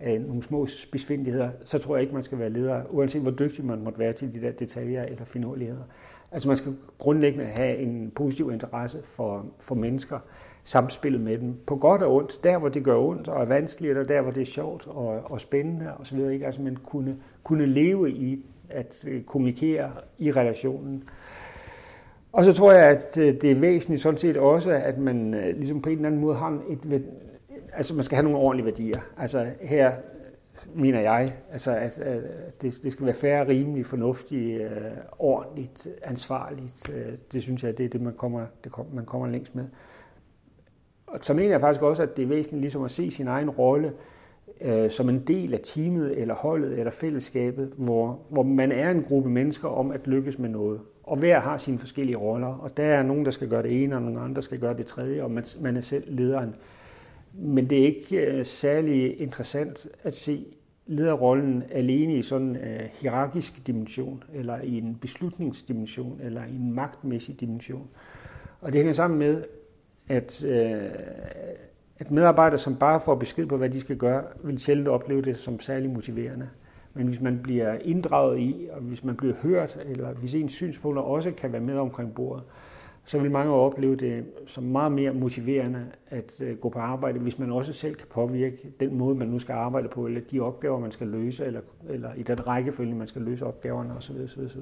af 0.00 0.20
nogle 0.20 0.42
små 0.42 0.66
spidsfindigheder, 0.66 1.50
så 1.64 1.78
tror 1.78 1.96
jeg 1.96 2.02
ikke, 2.02 2.14
man 2.14 2.24
skal 2.24 2.38
være 2.38 2.50
leder, 2.50 2.82
uanset 2.90 3.22
hvor 3.22 3.30
dygtig 3.30 3.64
man 3.64 3.82
måtte 3.84 3.98
være 3.98 4.12
til 4.12 4.34
de 4.34 4.40
der 4.40 4.52
detaljer 4.52 5.02
eller 5.02 5.24
finurligheder. 5.24 5.84
Altså 6.32 6.48
man 6.48 6.56
skal 6.56 6.74
grundlæggende 6.98 7.44
have 7.44 7.76
en 7.76 8.12
positiv 8.14 8.50
interesse 8.52 8.98
for, 9.02 9.46
for 9.60 9.74
mennesker, 9.74 10.18
samspillet 10.66 11.20
med 11.20 11.38
dem, 11.38 11.56
på 11.66 11.76
godt 11.76 12.02
og 12.02 12.14
ondt, 12.14 12.44
der 12.44 12.58
hvor 12.58 12.68
det 12.68 12.84
gør 12.84 12.96
ondt 12.96 13.28
og 13.28 13.42
er 13.42 13.46
vanskeligt, 13.46 13.98
og 13.98 14.08
der 14.08 14.22
hvor 14.22 14.30
det 14.30 14.40
er 14.40 14.46
sjovt 14.46 14.86
og, 14.86 15.20
og 15.24 15.40
spændende 15.40 15.92
osv. 16.00 16.18
Ikke? 16.18 16.46
Altså 16.46 16.62
man 16.62 16.76
kunne, 16.76 17.16
kunne 17.42 17.66
leve 17.66 18.10
i 18.10 18.44
at 18.70 19.04
øh, 19.08 19.22
kommunikere 19.22 19.90
i 20.18 20.32
relationen. 20.32 21.04
Og 22.32 22.44
så 22.44 22.52
tror 22.52 22.72
jeg, 22.72 22.84
at 22.84 23.18
øh, 23.18 23.34
det 23.34 23.50
er 23.50 23.54
væsentligt 23.54 24.02
sådan 24.02 24.18
set 24.18 24.36
også, 24.36 24.70
at 24.70 24.98
man 24.98 25.34
øh, 25.34 25.56
ligesom 25.56 25.82
på 25.82 25.88
en 25.88 25.96
eller 25.96 26.08
anden 26.08 26.20
måde 26.20 26.36
har 26.36 26.60
et, 26.68 27.04
altså 27.72 27.94
man 27.94 28.04
skal 28.04 28.16
have 28.16 28.24
nogle 28.24 28.38
ordentlige 28.38 28.66
værdier. 28.66 29.00
Altså 29.18 29.46
her 29.60 29.92
mener 30.74 31.00
jeg, 31.00 31.32
altså 31.52 31.76
at, 31.76 31.98
at 31.98 32.22
det, 32.62 32.78
det 32.82 32.92
skal 32.92 33.06
være 33.06 33.14
færre, 33.14 33.48
rimeligt, 33.48 33.86
fornuftigt, 33.86 34.62
øh, 34.62 34.70
ordentligt, 35.18 35.88
ansvarligt. 36.02 36.90
Det 37.32 37.42
synes 37.42 37.64
jeg, 37.64 37.78
det 37.78 37.84
er 37.84 37.90
det, 37.90 38.00
man 38.00 38.14
kommer, 38.14 38.46
det, 38.64 38.72
man 38.92 39.04
kommer 39.04 39.28
længst 39.28 39.54
med. 39.54 39.64
Og 41.06 41.18
så 41.22 41.34
mener 41.34 41.50
jeg 41.50 41.60
faktisk 41.60 41.82
også, 41.82 42.02
at 42.02 42.16
det 42.16 42.22
er 42.22 42.26
væsentligt 42.26 42.60
ligesom 42.60 42.84
at 42.84 42.90
se 42.90 43.10
sin 43.10 43.28
egen 43.28 43.50
rolle 43.50 43.92
øh, 44.60 44.90
som 44.90 45.08
en 45.08 45.18
del 45.18 45.54
af 45.54 45.60
teamet, 45.64 46.20
eller 46.20 46.34
holdet, 46.34 46.78
eller 46.78 46.90
fællesskabet, 46.90 47.72
hvor, 47.76 48.18
hvor 48.28 48.42
man 48.42 48.72
er 48.72 48.90
en 48.90 49.02
gruppe 49.02 49.30
mennesker 49.30 49.68
om 49.68 49.90
at 49.90 50.06
lykkes 50.06 50.38
med 50.38 50.48
noget. 50.48 50.80
Og 51.02 51.16
hver 51.16 51.40
har 51.40 51.58
sine 51.58 51.78
forskellige 51.78 52.16
roller, 52.16 52.46
og 52.46 52.76
der 52.76 52.84
er 52.84 53.02
nogen, 53.02 53.24
der 53.24 53.30
skal 53.30 53.48
gøre 53.48 53.62
det 53.62 53.82
ene, 53.82 53.96
og 53.96 54.02
nogle 54.02 54.20
andre, 54.20 54.34
der 54.34 54.40
skal 54.40 54.58
gøre 54.58 54.76
det 54.76 54.86
tredje, 54.86 55.22
og 55.22 55.30
man, 55.30 55.44
man 55.60 55.76
er 55.76 55.80
selv 55.80 56.04
lederen. 56.06 56.54
Men 57.32 57.70
det 57.70 57.80
er 57.80 57.86
ikke 57.86 58.16
øh, 58.16 58.44
særlig 58.44 59.20
interessant 59.20 59.88
at 60.02 60.14
se 60.14 60.46
lederrollen 60.86 61.62
alene 61.70 62.14
i 62.14 62.22
sådan 62.22 62.48
en 62.48 62.56
øh, 62.56 62.80
hierarkisk 62.92 63.66
dimension, 63.66 64.24
eller 64.34 64.60
i 64.60 64.78
en 64.78 64.98
beslutningsdimension, 65.00 66.20
eller 66.22 66.44
i 66.44 66.56
en 66.56 66.72
magtmæssig 66.72 67.40
dimension. 67.40 67.88
Og 68.60 68.72
det 68.72 68.78
hænger 68.78 68.92
sammen 68.92 69.18
med, 69.18 69.44
at, 70.08 70.44
øh, 70.44 70.90
at 71.98 72.10
medarbejdere, 72.10 72.58
som 72.58 72.76
bare 72.76 73.00
får 73.00 73.14
besked 73.14 73.46
på, 73.46 73.56
hvad 73.56 73.70
de 73.70 73.80
skal 73.80 73.96
gøre, 73.96 74.22
vil 74.44 74.58
sjældent 74.58 74.88
opleve 74.88 75.22
det 75.22 75.36
som 75.36 75.60
særlig 75.60 75.90
motiverende. 75.90 76.48
Men 76.94 77.06
hvis 77.06 77.20
man 77.20 77.40
bliver 77.42 77.78
inddraget 77.84 78.38
i, 78.38 78.68
og 78.72 78.80
hvis 78.80 79.04
man 79.04 79.16
bliver 79.16 79.34
hørt, 79.42 79.78
eller 79.84 80.12
hvis 80.12 80.34
ens 80.34 80.52
synspunkter 80.52 81.02
også 81.02 81.30
kan 81.30 81.52
være 81.52 81.60
med 81.60 81.78
omkring 81.78 82.14
bordet, 82.14 82.44
så 83.04 83.18
vil 83.18 83.30
mange 83.30 83.52
opleve 83.52 83.96
det 83.96 84.24
som 84.46 84.64
meget 84.64 84.92
mere 84.92 85.12
motiverende 85.12 85.86
at 86.08 86.40
øh, 86.40 86.56
gå 86.56 86.68
på 86.68 86.78
arbejde, 86.78 87.18
hvis 87.18 87.38
man 87.38 87.52
også 87.52 87.72
selv 87.72 87.94
kan 87.94 88.06
påvirke 88.10 88.72
den 88.80 88.98
måde, 88.98 89.14
man 89.14 89.28
nu 89.28 89.38
skal 89.38 89.52
arbejde 89.52 89.88
på, 89.88 90.06
eller 90.06 90.20
de 90.30 90.40
opgaver, 90.40 90.78
man 90.78 90.90
skal 90.90 91.06
løse, 91.06 91.44
eller, 91.44 91.60
eller 91.88 92.14
i 92.16 92.22
den 92.22 92.46
rækkefølge, 92.46 92.94
man 92.94 93.06
skal 93.06 93.22
løse 93.22 93.46
opgaverne 93.46 93.96
osv. 93.96 94.16
osv., 94.24 94.40
osv. 94.40 94.60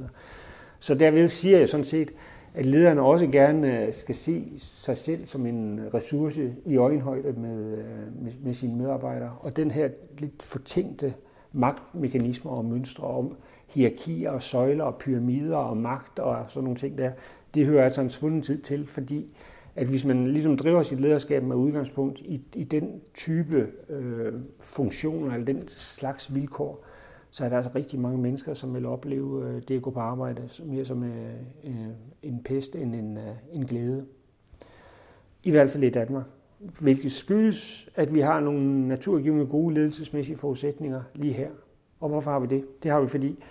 Så 0.85 0.95
derved 0.95 1.29
siger 1.29 1.59
jeg 1.59 1.69
sådan 1.69 1.85
set, 1.85 2.11
at 2.55 2.67
lederne 2.67 3.03
også 3.03 3.27
gerne 3.27 3.87
øh, 3.87 3.95
skal 3.95 4.15
se 4.15 4.53
sig 4.59 4.97
selv 4.97 5.27
som 5.27 5.47
en 5.47 5.81
ressource 5.95 6.55
i 6.67 6.77
øjenhøjde 6.77 7.33
med, 7.33 7.79
øh, 7.79 8.23
med, 8.23 8.33
med 8.43 8.55
sine 8.55 8.77
medarbejdere. 8.77 9.37
Og 9.41 9.57
den 9.57 9.71
her 9.71 9.89
lidt 10.19 10.43
fortænkte 10.43 11.15
magtmekanismer 11.53 12.53
og 12.53 12.65
mønstre 12.65 13.05
om 13.05 13.37
hierarkier 13.67 14.31
og 14.31 14.43
søjler 14.43 14.85
og 14.85 14.97
pyramider 14.97 15.57
og 15.57 15.77
magt 15.77 16.19
og 16.19 16.47
sådan 16.49 16.65
nogle 16.65 16.79
ting 16.79 16.99
der, 16.99 17.11
det 17.55 17.67
hører 17.67 17.85
altså 17.85 18.01
en 18.01 18.11
svunden 18.11 18.43
tid 18.43 18.63
til, 18.63 18.87
fordi 18.87 19.37
at 19.77 19.89
hvis 19.89 20.05
man 20.05 20.33
ligesom 20.33 20.57
driver 20.57 20.83
sit 20.83 21.01
lederskab 21.01 21.43
med 21.43 21.57
udgangspunkt 21.57 22.19
i, 22.19 22.41
i 22.55 22.65
den 22.65 23.01
type 23.15 23.69
øh, 23.89 24.33
funktioner 24.61 25.35
eller 25.35 25.47
den 25.47 25.69
slags 25.69 26.35
vilkår, 26.35 26.85
så 27.35 27.45
er 27.45 27.49
der 27.49 27.57
altså 27.57 27.71
rigtig 27.75 28.01
mange 28.01 28.19
mennesker, 28.19 28.55
som 28.55 28.75
vil 28.75 28.87
opleve 28.87 29.49
øh, 29.49 29.63
det 29.69 29.77
at 29.77 29.83
gå 29.83 29.91
på 29.91 30.01
arbejde 30.01 30.49
mere 30.65 30.85
som 30.85 31.03
øh, 31.03 31.33
øh, 31.65 31.73
en 32.23 32.43
pest 32.45 32.77
end 32.77 32.95
en, 32.95 33.19
en 33.53 33.67
glæde. 33.67 34.05
I 35.43 35.51
hvert 35.51 35.71
fald 35.71 35.85
i 35.85 35.91
Danmark. 35.91 36.25
Hvilket 36.81 37.13
skyldes, 37.13 37.89
at 37.95 38.15
vi 38.15 38.21
har 38.21 38.41
nogle 38.41 38.89
naturgivende 38.89 39.47
gode 39.47 39.75
ledelsesmæssige 39.75 40.37
forudsætninger 40.37 41.03
lige 41.15 41.33
her. 41.33 41.51
Og 42.01 42.09
hvorfor 42.09 42.31
har 42.31 42.41
vi 42.41 42.47
det? 42.47 42.83
Det 42.83 42.91
har 42.91 43.01
vi, 43.01 43.07
fordi 43.07 43.45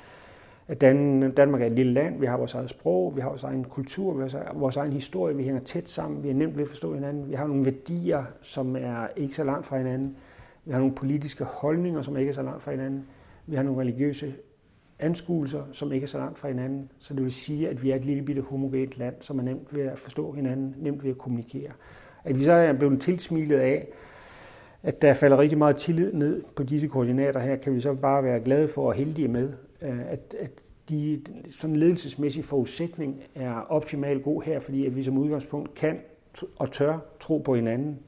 at 0.67 0.81
Dan, 0.81 1.31
Danmark 1.31 1.61
er 1.61 1.65
et 1.65 1.71
lille 1.71 1.93
land, 1.93 2.19
vi 2.19 2.25
har 2.25 2.37
vores 2.37 2.53
eget 2.53 2.69
sprog, 2.69 3.15
vi 3.15 3.21
har 3.21 3.29
vores 3.29 3.43
egen 3.43 3.63
kultur, 3.63 4.13
vi 4.13 4.21
har 4.21 4.53
vores 4.53 4.77
e- 4.77 4.79
egen 4.79 4.93
historie, 4.93 5.35
vi 5.35 5.43
hænger 5.43 5.61
tæt 5.61 5.89
sammen, 5.89 6.23
vi 6.23 6.29
er 6.29 6.33
nemt 6.33 6.55
ved 6.55 6.63
at 6.63 6.69
forstå 6.69 6.93
hinanden, 6.93 7.29
vi 7.29 7.33
har 7.33 7.47
nogle 7.47 7.65
værdier, 7.65 8.23
som 8.41 8.75
er 8.75 9.07
ikke 9.15 9.35
så 9.35 9.43
langt 9.43 9.65
fra 9.65 9.77
hinanden, 9.77 10.15
vi 10.65 10.71
har 10.71 10.79
nogle 10.79 10.95
politiske 10.95 11.43
holdninger, 11.43 12.01
som 12.01 12.17
ikke 12.17 12.29
er 12.29 12.33
så 12.33 12.43
langt 12.43 12.63
fra 12.63 12.71
hinanden, 12.71 13.05
vi 13.47 13.55
har 13.55 13.63
nogle 13.63 13.81
religiøse 13.81 14.33
anskuelser, 14.99 15.63
som 15.71 15.91
ikke 15.91 16.03
er 16.03 16.07
så 16.07 16.17
langt 16.17 16.39
fra 16.39 16.47
hinanden. 16.47 16.91
Så 16.99 17.13
det 17.13 17.23
vil 17.23 17.31
sige, 17.31 17.69
at 17.69 17.83
vi 17.83 17.91
er 17.91 17.95
et 17.95 18.05
lille 18.05 18.23
bitte 18.23 18.41
homogent 18.41 18.97
land, 18.97 19.15
som 19.21 19.39
er 19.39 19.43
nemt 19.43 19.75
ved 19.75 19.83
at 19.83 19.99
forstå 19.99 20.31
hinanden, 20.31 20.75
nemt 20.77 21.03
ved 21.03 21.11
at 21.11 21.17
kommunikere. 21.17 21.71
At 22.23 22.39
vi 22.39 22.43
så 22.43 22.51
er 22.51 22.73
blevet 22.73 23.01
tilsmilet 23.01 23.59
af, 23.59 23.87
at 24.83 25.01
der 25.01 25.13
falder 25.13 25.37
rigtig 25.37 25.57
meget 25.57 25.77
tillid 25.77 26.13
ned 26.13 26.43
på 26.55 26.63
disse 26.63 26.87
koordinater 26.87 27.39
her, 27.39 27.55
kan 27.55 27.75
vi 27.75 27.79
så 27.79 27.93
bare 27.93 28.23
være 28.23 28.39
glade 28.39 28.67
for 28.67 28.87
og 28.87 28.93
heldige 28.93 29.27
med, 29.27 29.53
øh, 29.81 30.11
at, 30.11 30.35
at 30.39 30.51
de 30.89 31.21
sådan 31.51 31.75
ledelsesmæssige 31.75 32.43
forudsætning 32.43 33.23
er 33.35 33.53
optimalt 33.53 34.23
god 34.23 34.43
her, 34.43 34.59
fordi 34.59 34.85
at 34.85 34.95
vi 34.95 35.03
som 35.03 35.17
udgangspunkt 35.17 35.73
kan 35.73 35.99
og 36.59 36.71
tør 36.71 36.99
tro 37.19 37.37
på 37.37 37.55
hinanden, 37.55 37.99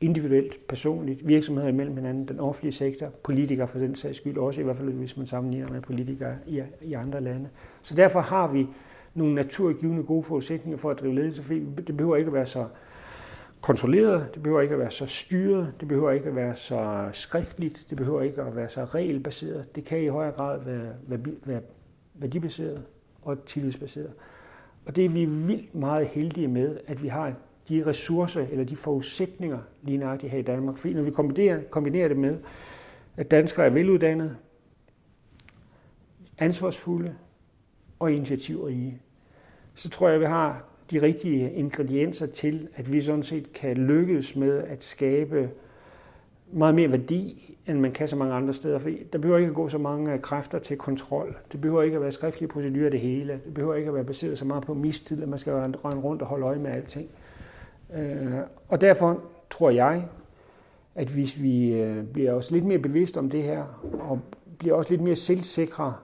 individuelt, 0.00 0.66
personligt, 0.68 1.28
virksomheder 1.28 1.68
imellem 1.68 1.96
hinanden, 1.96 2.28
den 2.28 2.40
offentlige 2.40 2.72
sektor, 2.72 3.08
politikere 3.22 3.68
for 3.68 3.78
den 3.78 3.94
sags 3.94 4.16
skyld 4.16 4.38
også, 4.38 4.60
i 4.60 4.64
hvert 4.64 4.76
fald 4.76 4.88
hvis 4.88 5.16
man 5.16 5.26
sammenligner 5.26 5.72
med 5.72 5.80
politikere 5.80 6.36
i, 6.46 6.62
i 6.82 6.92
andre 6.92 7.20
lande. 7.20 7.48
Så 7.82 7.94
derfor 7.94 8.20
har 8.20 8.52
vi 8.52 8.66
nogle 9.14 9.34
naturgivende 9.34 10.02
gode 10.02 10.22
forudsætninger 10.22 10.78
for 10.78 10.90
at 10.90 11.00
drive 11.00 11.14
ledelse, 11.14 11.42
fordi 11.42 11.64
det 11.86 11.96
behøver 11.96 12.16
ikke 12.16 12.28
at 12.28 12.34
være 12.34 12.46
så 12.46 12.66
kontrolleret, 13.60 14.26
det 14.34 14.42
behøver 14.42 14.60
ikke 14.60 14.74
at 14.74 14.80
være 14.80 14.90
så 14.90 15.06
styret, 15.06 15.72
det 15.80 15.88
behøver 15.88 16.10
ikke 16.10 16.28
at 16.28 16.36
være 16.36 16.54
så 16.54 17.08
skriftligt, 17.12 17.86
det 17.90 17.96
behøver 17.96 18.22
ikke 18.22 18.42
at 18.42 18.56
være 18.56 18.68
så 18.68 18.84
regelbaseret. 18.84 19.74
Det 19.74 19.84
kan 19.84 20.02
i 20.02 20.06
højere 20.06 20.32
grad 20.32 20.64
være, 20.64 20.92
være, 21.08 21.20
være 21.44 21.60
værdibaseret 22.14 22.82
og 23.22 23.44
tillidsbaseret. 23.44 24.12
Og 24.86 24.96
det 24.96 25.04
er 25.04 25.08
vi 25.08 25.24
vildt 25.24 25.74
meget 25.74 26.06
heldige 26.06 26.48
med, 26.48 26.78
at 26.86 27.02
vi 27.02 27.08
har 27.08 27.34
de 27.68 27.82
ressourcer 27.86 28.46
eller 28.50 28.64
de 28.64 28.76
forudsætninger 28.76 29.58
lige 29.82 29.98
nøjagtigt 29.98 30.32
her 30.32 30.38
i 30.38 30.42
Danmark. 30.42 30.76
Fordi 30.76 30.94
når 30.94 31.02
vi 31.02 31.10
kombinerer, 31.10 31.60
kombinerer 31.70 32.08
det 32.08 32.16
med, 32.16 32.38
at 33.16 33.30
danskere 33.30 33.66
er 33.66 33.70
veluddannede, 33.70 34.36
ansvarsfulde 36.38 37.14
og 37.98 38.12
initiativrige, 38.12 39.00
så 39.74 39.88
tror 39.88 40.08
jeg, 40.08 40.14
at 40.14 40.20
vi 40.20 40.26
har 40.26 40.64
de 40.90 41.02
rigtige 41.02 41.52
ingredienser 41.52 42.26
til, 42.26 42.68
at 42.74 42.92
vi 42.92 43.00
sådan 43.00 43.22
set 43.22 43.52
kan 43.52 43.76
lykkes 43.76 44.36
med 44.36 44.58
at 44.58 44.84
skabe 44.84 45.50
meget 46.52 46.74
mere 46.74 46.90
værdi, 46.90 47.56
end 47.66 47.80
man 47.80 47.92
kan 47.92 48.08
så 48.08 48.16
mange 48.16 48.34
andre 48.34 48.54
steder. 48.54 48.78
For 48.78 48.90
der 49.12 49.18
behøver 49.18 49.38
ikke 49.38 49.48
at 49.48 49.54
gå 49.54 49.68
så 49.68 49.78
mange 49.78 50.18
kræfter 50.18 50.58
til 50.58 50.76
kontrol. 50.76 51.36
Det 51.52 51.60
behøver 51.60 51.82
ikke 51.82 51.96
at 51.96 52.02
være 52.02 52.12
skriftlige 52.12 52.48
procedurer 52.48 52.90
det 52.90 53.00
hele. 53.00 53.40
Det 53.44 53.54
behøver 53.54 53.74
ikke 53.74 53.88
at 53.88 53.94
være 53.94 54.04
baseret 54.04 54.38
så 54.38 54.44
meget 54.44 54.64
på 54.64 54.74
mistid, 54.74 55.22
at 55.22 55.28
man 55.28 55.38
skal 55.38 55.52
rende 55.52 55.78
rundt 55.78 56.22
og 56.22 56.28
holde 56.28 56.46
øje 56.46 56.58
med 56.58 56.70
alting. 56.70 57.08
Øh, 57.94 58.32
og 58.68 58.80
derfor 58.80 59.22
tror 59.50 59.70
jeg, 59.70 60.04
at 60.94 61.08
hvis 61.08 61.42
vi 61.42 61.72
øh, 61.72 62.04
bliver 62.04 62.32
også 62.32 62.54
lidt 62.54 62.64
mere 62.64 62.78
bevidste 62.78 63.18
om 63.18 63.30
det 63.30 63.42
her, 63.42 63.64
og 64.00 64.20
bliver 64.58 64.74
også 64.74 64.90
lidt 64.90 65.02
mere 65.02 65.16
selvsikre 65.16 65.94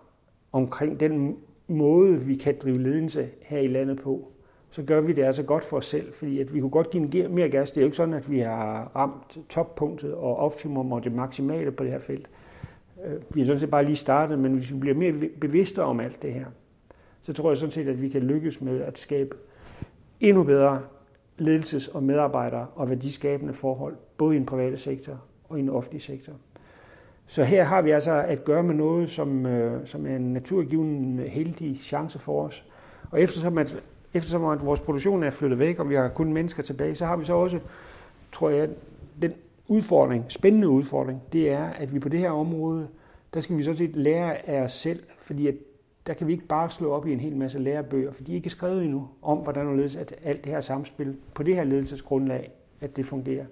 omkring 0.53 1.01
den 1.01 1.37
måde, 1.69 2.21
vi 2.21 2.35
kan 2.35 2.57
drive 2.63 2.79
ledelse 2.79 3.29
her 3.41 3.59
i 3.59 3.67
landet 3.67 4.01
på, 4.01 4.33
så 4.71 4.83
gør 4.83 5.01
vi 5.01 5.13
det 5.13 5.25
altså 5.25 5.43
godt 5.43 5.65
for 5.65 5.77
os 5.77 5.87
selv, 5.87 6.15
fordi 6.15 6.41
at 6.41 6.55
vi 6.55 6.61
kunne 6.61 6.71
godt 6.71 6.91
give 6.91 7.29
mere 7.29 7.49
gas. 7.49 7.71
Det 7.71 7.77
er 7.77 7.83
jo 7.83 7.87
ikke 7.87 7.97
sådan, 7.97 8.15
at 8.15 8.31
vi 8.31 8.39
har 8.39 8.91
ramt 8.97 9.39
toppunktet 9.49 10.15
og 10.15 10.37
optimum 10.37 10.93
og 10.93 11.05
det 11.05 11.13
maksimale 11.13 11.73
på 11.73 11.85
det 11.85 11.93
her 11.93 11.99
felt. 11.99 12.29
Øh, 13.05 13.15
vi 13.31 13.41
er 13.41 13.47
sådan 13.47 13.61
set 13.61 13.71
bare 13.71 13.85
lige 13.85 13.97
startet, 13.97 14.39
men 14.39 14.55
hvis 14.55 14.73
vi 14.73 14.79
bliver 14.79 14.95
mere 14.95 15.13
bevidste 15.41 15.83
om 15.83 16.01
alt 16.01 16.23
det 16.23 16.35
her, 16.35 16.47
så 17.23 17.33
tror 17.33 17.51
jeg 17.51 17.57
sådan 17.57 17.71
set, 17.71 17.89
at 17.89 18.03
vi 18.03 18.09
kan 18.09 18.23
lykkes 18.23 18.61
med 18.61 18.81
at 18.81 18.99
skabe 18.99 19.37
endnu 20.21 20.43
bedre 20.43 20.81
ledelses- 21.39 21.95
og 21.95 22.03
medarbejder- 22.03 22.67
og 22.75 22.89
værdiskabende 22.89 23.55
forhold, 23.55 23.97
både 24.17 24.35
i 24.35 24.39
den 24.39 24.47
private 24.47 24.77
sektor 24.77 25.21
og 25.49 25.59
i 25.59 25.61
den 25.61 25.69
offentlige 25.69 26.03
sektor. 26.03 26.33
Så 27.27 27.45
her 27.45 27.65
har 27.65 27.83
vi 27.83 27.91
altså 27.91 28.13
at 28.13 28.45
gøre 28.45 28.63
med 28.63 28.75
noget, 28.75 29.11
som, 29.11 29.47
øh, 29.47 29.87
som 29.87 30.07
er 30.07 30.17
en 30.17 30.33
naturgiven 30.33 31.19
øh, 31.19 31.27
heldig 31.27 31.81
chance 31.83 32.19
for 32.19 32.47
os. 32.47 32.65
Og 33.11 33.23
eftersom 33.23 33.59
at, 33.59 33.83
eftersom 34.15 34.45
at 34.45 34.67
vores 34.67 34.81
produktion 34.81 35.23
er 35.23 35.31
flyttet 35.31 35.59
væk, 35.59 35.79
og 35.79 35.91
vi 35.91 35.95
har 35.95 36.09
kun 36.09 36.33
mennesker 36.33 36.63
tilbage, 36.63 36.95
så 36.95 37.07
har 37.07 37.17
vi 37.17 37.25
så 37.25 37.35
også, 37.35 37.59
tror 38.33 38.51
jeg, 38.51 38.69
den 39.23 39.33
udfordring, 39.69 40.25
spændende 40.29 40.69
udfordring, 40.69 41.23
det 41.33 41.51
er, 41.53 41.65
at 41.65 41.95
vi 41.95 41.99
på 41.99 42.09
det 42.09 42.21
her 42.21 42.31
område, 42.31 42.89
der 43.35 43.41
skal 43.41 43.57
vi 43.57 43.63
sådan 43.63 43.77
set 43.77 43.97
lære 43.97 44.49
af 44.49 44.63
os 44.63 44.73
selv, 44.73 45.03
fordi 45.19 45.47
at 45.47 45.55
der 46.07 46.15
kan 46.15 46.27
vi 46.27 46.33
ikke 46.33 46.47
bare 46.47 46.71
slå 46.71 46.93
op 46.93 47.07
i 47.07 47.13
en 47.13 47.21
hel 47.21 47.37
masse 47.37 47.59
lærebøger, 47.59 48.13
for 48.13 48.23
de 48.23 48.33
er 48.33 48.37
ikke 48.37 48.51
skrevet 48.51 48.85
endnu 48.85 49.09
om, 49.23 49.39
hvordan 49.39 49.77
ledes, 49.77 49.97
at 49.97 50.15
alt 50.23 50.45
det 50.45 50.53
her 50.53 50.61
samspil 50.61 51.17
på 51.35 51.43
det 51.43 51.57
her 51.57 51.65
ledelsesgrundlag, 51.65 52.51
at 52.81 52.97
det 52.97 53.07
fungerer. 53.07 53.45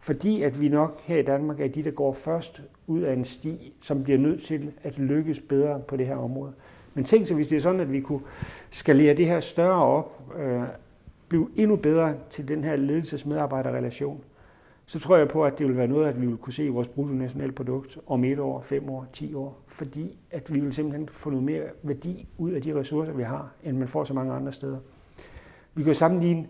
Fordi 0.00 0.42
at 0.42 0.60
vi 0.60 0.68
nok 0.68 1.00
her 1.02 1.18
i 1.18 1.22
Danmark 1.22 1.60
er 1.60 1.68
de, 1.68 1.82
der 1.82 1.90
går 1.90 2.12
først 2.12 2.62
ud 2.86 3.00
af 3.00 3.12
en 3.12 3.24
sti, 3.24 3.72
som 3.80 4.04
bliver 4.04 4.18
nødt 4.18 4.42
til 4.42 4.72
at 4.82 4.98
lykkes 4.98 5.40
bedre 5.40 5.80
på 5.80 5.96
det 5.96 6.06
her 6.06 6.16
område. 6.16 6.52
Men 6.94 7.04
tænk 7.04 7.26
så, 7.26 7.34
hvis 7.34 7.46
det 7.46 7.56
er 7.56 7.60
sådan, 7.60 7.80
at 7.80 7.92
vi 7.92 8.00
kunne 8.00 8.20
skalere 8.70 9.14
det 9.14 9.26
her 9.26 9.40
større 9.40 9.82
op, 9.82 10.22
øh, 10.38 10.62
blive 11.28 11.48
endnu 11.56 11.76
bedre 11.76 12.14
til 12.30 12.48
den 12.48 12.64
her 12.64 12.76
ledelsesmedarbejderrelation, 12.76 14.20
så 14.88 14.98
tror 14.98 15.16
jeg 15.16 15.28
på, 15.28 15.44
at 15.44 15.58
det 15.58 15.68
vil 15.68 15.76
være 15.76 15.86
noget, 15.86 16.08
at 16.08 16.20
vi 16.20 16.26
vil 16.26 16.36
kunne 16.36 16.52
se 16.52 16.64
i 16.64 16.68
vores 16.68 16.88
bruttonationalprodukt 16.88 17.98
om 18.06 18.24
et 18.24 18.38
år, 18.38 18.62
fem 18.62 18.90
år, 18.90 19.06
ti 19.12 19.34
år, 19.34 19.62
fordi 19.66 20.18
at 20.30 20.54
vi 20.54 20.60
vil 20.60 20.72
simpelthen 20.72 21.08
få 21.12 21.30
noget 21.30 21.44
mere 21.44 21.62
værdi 21.82 22.28
ud 22.38 22.50
af 22.50 22.62
de 22.62 22.74
ressourcer, 22.74 23.12
vi 23.12 23.22
har, 23.22 23.52
end 23.64 23.76
man 23.76 23.88
får 23.88 24.04
så 24.04 24.14
mange 24.14 24.32
andre 24.32 24.52
steder. 24.52 24.78
Vi 25.74 25.82
kan 25.82 25.94
sammenligne 25.94 26.46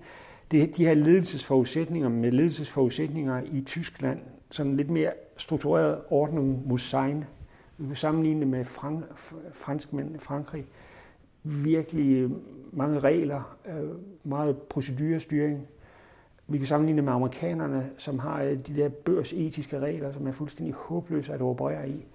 det, 0.51 0.77
de 0.77 0.87
her 0.87 0.95
ledelsesforudsætninger 0.95 2.09
med 2.09 2.33
ledelsesforudsætninger 2.33 3.43
i 3.53 3.61
Tyskland, 3.61 4.21
sådan 4.51 4.77
lidt 4.77 4.91
mere 4.91 5.13
struktureret 5.37 5.99
ordning 6.11 6.69
Musein. 6.69 7.25
Vi 7.79 7.87
kan 7.87 7.97
sammenligne 7.97 8.41
det 8.41 8.49
med 8.49 8.65
frank, 8.65 9.05
franskmænd, 9.53 10.19
Frankrig. 10.19 10.67
Virkelig 11.43 12.31
mange 12.73 13.01
regler, 13.01 13.57
øh, 13.69 13.91
meget 14.25 14.57
procedurestyring, 14.59 15.67
vi 16.49 16.59
kan 16.59 16.67
sammenligne 16.67 17.03
med 17.03 17.13
amerikanerne, 17.13 17.91
som 17.97 18.19
har 18.19 18.43
øh, 18.43 18.53
de 18.53 18.77
der 18.77 18.89
børsetiske 18.89 19.79
regler, 19.79 20.13
som 20.13 20.27
er 20.27 20.33
fuldstændig 20.33 20.75
håbløse 20.75 21.33
at 21.33 21.43
operere 21.43 21.89
i. 21.89 22.07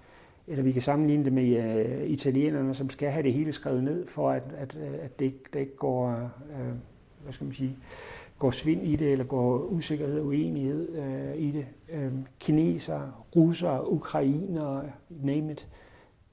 Eller 0.46 0.62
vi 0.62 0.72
kan 0.72 0.82
sammenligne 0.82 1.24
det 1.24 1.32
med 1.32 1.58
uh, 2.02 2.10
italienerne, 2.10 2.74
som 2.74 2.90
skal 2.90 3.10
have 3.10 3.22
det 3.22 3.32
hele 3.32 3.52
skrevet 3.52 3.84
ned, 3.84 4.06
for 4.06 4.30
at, 4.30 4.42
at, 4.56 4.76
øh, 4.76 4.94
at 5.02 5.18
det, 5.18 5.24
ikke, 5.24 5.40
det 5.52 5.60
ikke 5.60 5.76
går, 5.76 6.30
uh, 6.40 6.74
hvad 7.22 7.32
skal 7.32 7.44
man 7.44 7.54
sige, 7.54 7.76
går 8.38 8.50
svind 8.50 8.82
i 8.82 8.96
det, 8.96 9.12
eller 9.12 9.24
går 9.24 9.58
usikkerhed 9.58 10.20
og 10.20 10.26
uenighed 10.26 10.88
uh, 10.98 11.42
i 11.42 11.50
det. 11.50 11.66
Uh, 11.94 12.18
kineser, 12.40 13.26
russer, 13.36 13.92
ukrainer, 13.92 14.82
name 15.10 15.52
it. 15.52 15.68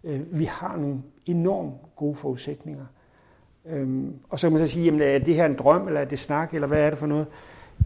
Uh, 0.03 0.39
vi 0.39 0.45
har 0.45 0.77
nogle 0.77 1.01
enormt 1.25 1.73
gode 1.95 2.15
forudsætninger. 2.15 2.85
Um, 3.73 4.15
og 4.29 4.39
så 4.39 4.47
kan 4.47 4.51
man 4.51 4.67
så 4.67 4.73
sige, 4.73 4.85
jamen, 4.85 5.01
er 5.01 5.19
det 5.19 5.35
her 5.35 5.45
en 5.45 5.55
drøm, 5.55 5.87
eller 5.87 6.01
er 6.01 6.05
det 6.05 6.19
snak, 6.19 6.53
eller 6.53 6.67
hvad 6.67 6.81
er 6.81 6.89
det 6.89 6.99
for 6.99 7.07
noget? 7.07 7.27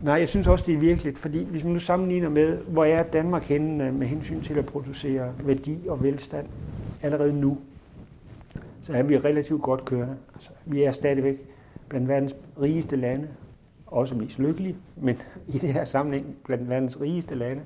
Nej, 0.02 0.16
jeg 0.16 0.30
synes 0.30 0.48
også, 0.48 0.66
det 0.68 0.74
er 0.74 0.80
virkeligt, 0.80 1.18
fordi 1.18 1.44
hvis 1.44 1.64
man 1.64 1.74
nu 1.74 1.80
sammenligner 1.80 2.30
med, 2.30 2.58
hvor 2.58 2.86
er 2.86 3.04
Danmark 3.04 3.44
henne 3.44 3.88
øh, 3.88 3.94
med 3.94 4.08
hensyn 4.08 4.42
til 4.42 4.54
at 4.54 4.66
producere 4.66 5.32
værdi 5.44 5.78
og 5.88 6.04
velstand 6.04 6.48
allerede 7.02 7.34
nu, 7.34 7.58
så 8.82 8.94
er 8.94 9.04
vi 9.04 9.18
relativt 9.18 9.62
godt 9.62 9.86
kørende. 9.86 10.16
Altså, 10.34 10.50
vi 10.66 10.84
er 10.84 10.92
stadigvæk 10.92 11.36
blandt 11.90 12.08
verdens 12.08 12.36
rigeste 12.62 12.96
lande, 12.96 13.28
også 13.88 14.16
mest 14.16 14.40
lykkelige, 14.40 14.76
men 14.96 15.18
i 15.54 15.58
det 15.58 15.74
her 15.74 15.84
sammenhæng 15.84 16.26
blandt 16.46 16.70
verdens 16.70 17.02
rigeste 17.02 17.36
lande. 17.36 17.62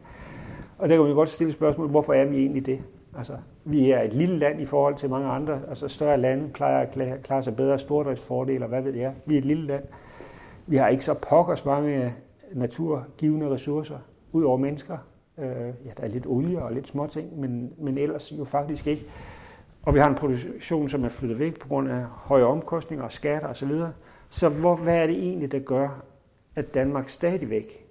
Og 0.78 0.90
der 0.90 0.96
kan 0.96 1.06
man 1.06 1.14
godt 1.14 1.30
stille 1.30 1.54
spørgsmål, 1.54 1.88
hvorfor 1.88 2.14
er 2.14 2.26
vi 2.26 2.38
egentlig 2.38 2.66
det? 2.66 2.80
Altså, 3.18 3.34
vi 3.66 3.92
er 3.92 4.02
et 4.02 4.14
lille 4.14 4.38
land 4.38 4.62
i 4.62 4.66
forhold 4.66 4.96
til 4.96 5.10
mange 5.10 5.28
andre. 5.28 5.60
Altså, 5.70 5.88
større 5.88 6.18
lande 6.18 6.50
plejer 6.50 6.80
at 6.80 7.24
klare 7.24 7.44
sig 7.44 7.56
bedre. 7.56 7.80
Stordriftsfordele, 7.80 8.66
hvad 8.66 8.82
ved 8.82 8.94
jeg. 8.94 9.14
Vi 9.26 9.34
er 9.34 9.38
et 9.38 9.46
lille 9.46 9.66
land. 9.66 9.84
Vi 10.70 10.76
har 10.76 10.88
ikke 10.88 11.06
så 11.06 11.14
pokkers 11.14 11.66
mange 11.66 12.06
øh, 12.06 12.12
naturgivende 12.54 13.50
ressourcer, 13.50 13.98
ud 14.32 14.44
over 14.44 14.58
mennesker. 14.58 14.98
Øh, 15.38 15.46
ja, 15.86 15.92
der 15.98 16.04
er 16.04 16.08
lidt 16.08 16.28
olie 16.28 16.64
og 16.64 16.74
lidt 16.74 16.88
småting, 16.88 17.40
men, 17.40 17.74
men 17.78 17.98
ellers 17.98 18.32
jo 18.32 18.44
faktisk 18.44 18.88
ikke. 18.88 19.06
Og 19.86 19.94
vi 19.94 20.00
har 20.00 20.10
en 20.10 20.16
produktion, 20.16 20.90
som 20.90 21.06
er 21.06 21.10
flyttet 21.10 21.40
væk 21.40 21.60
på 21.60 21.68
grund 21.68 21.90
af 21.90 22.04
høje 22.04 22.44
omkostninger 22.44 23.06
og 23.06 23.12
skatter 23.12 23.48
osv. 23.48 23.70
Så, 23.70 23.90
så 24.30 24.50
hvor, 24.50 24.76
hvad 24.76 24.98
er 24.98 25.08
det 25.08 25.16
egentlig, 25.16 25.52
der 25.52 25.60
gør, 25.60 26.06
at 26.56 26.74
Danmark 26.74 27.10
stadigvæk 27.10 27.88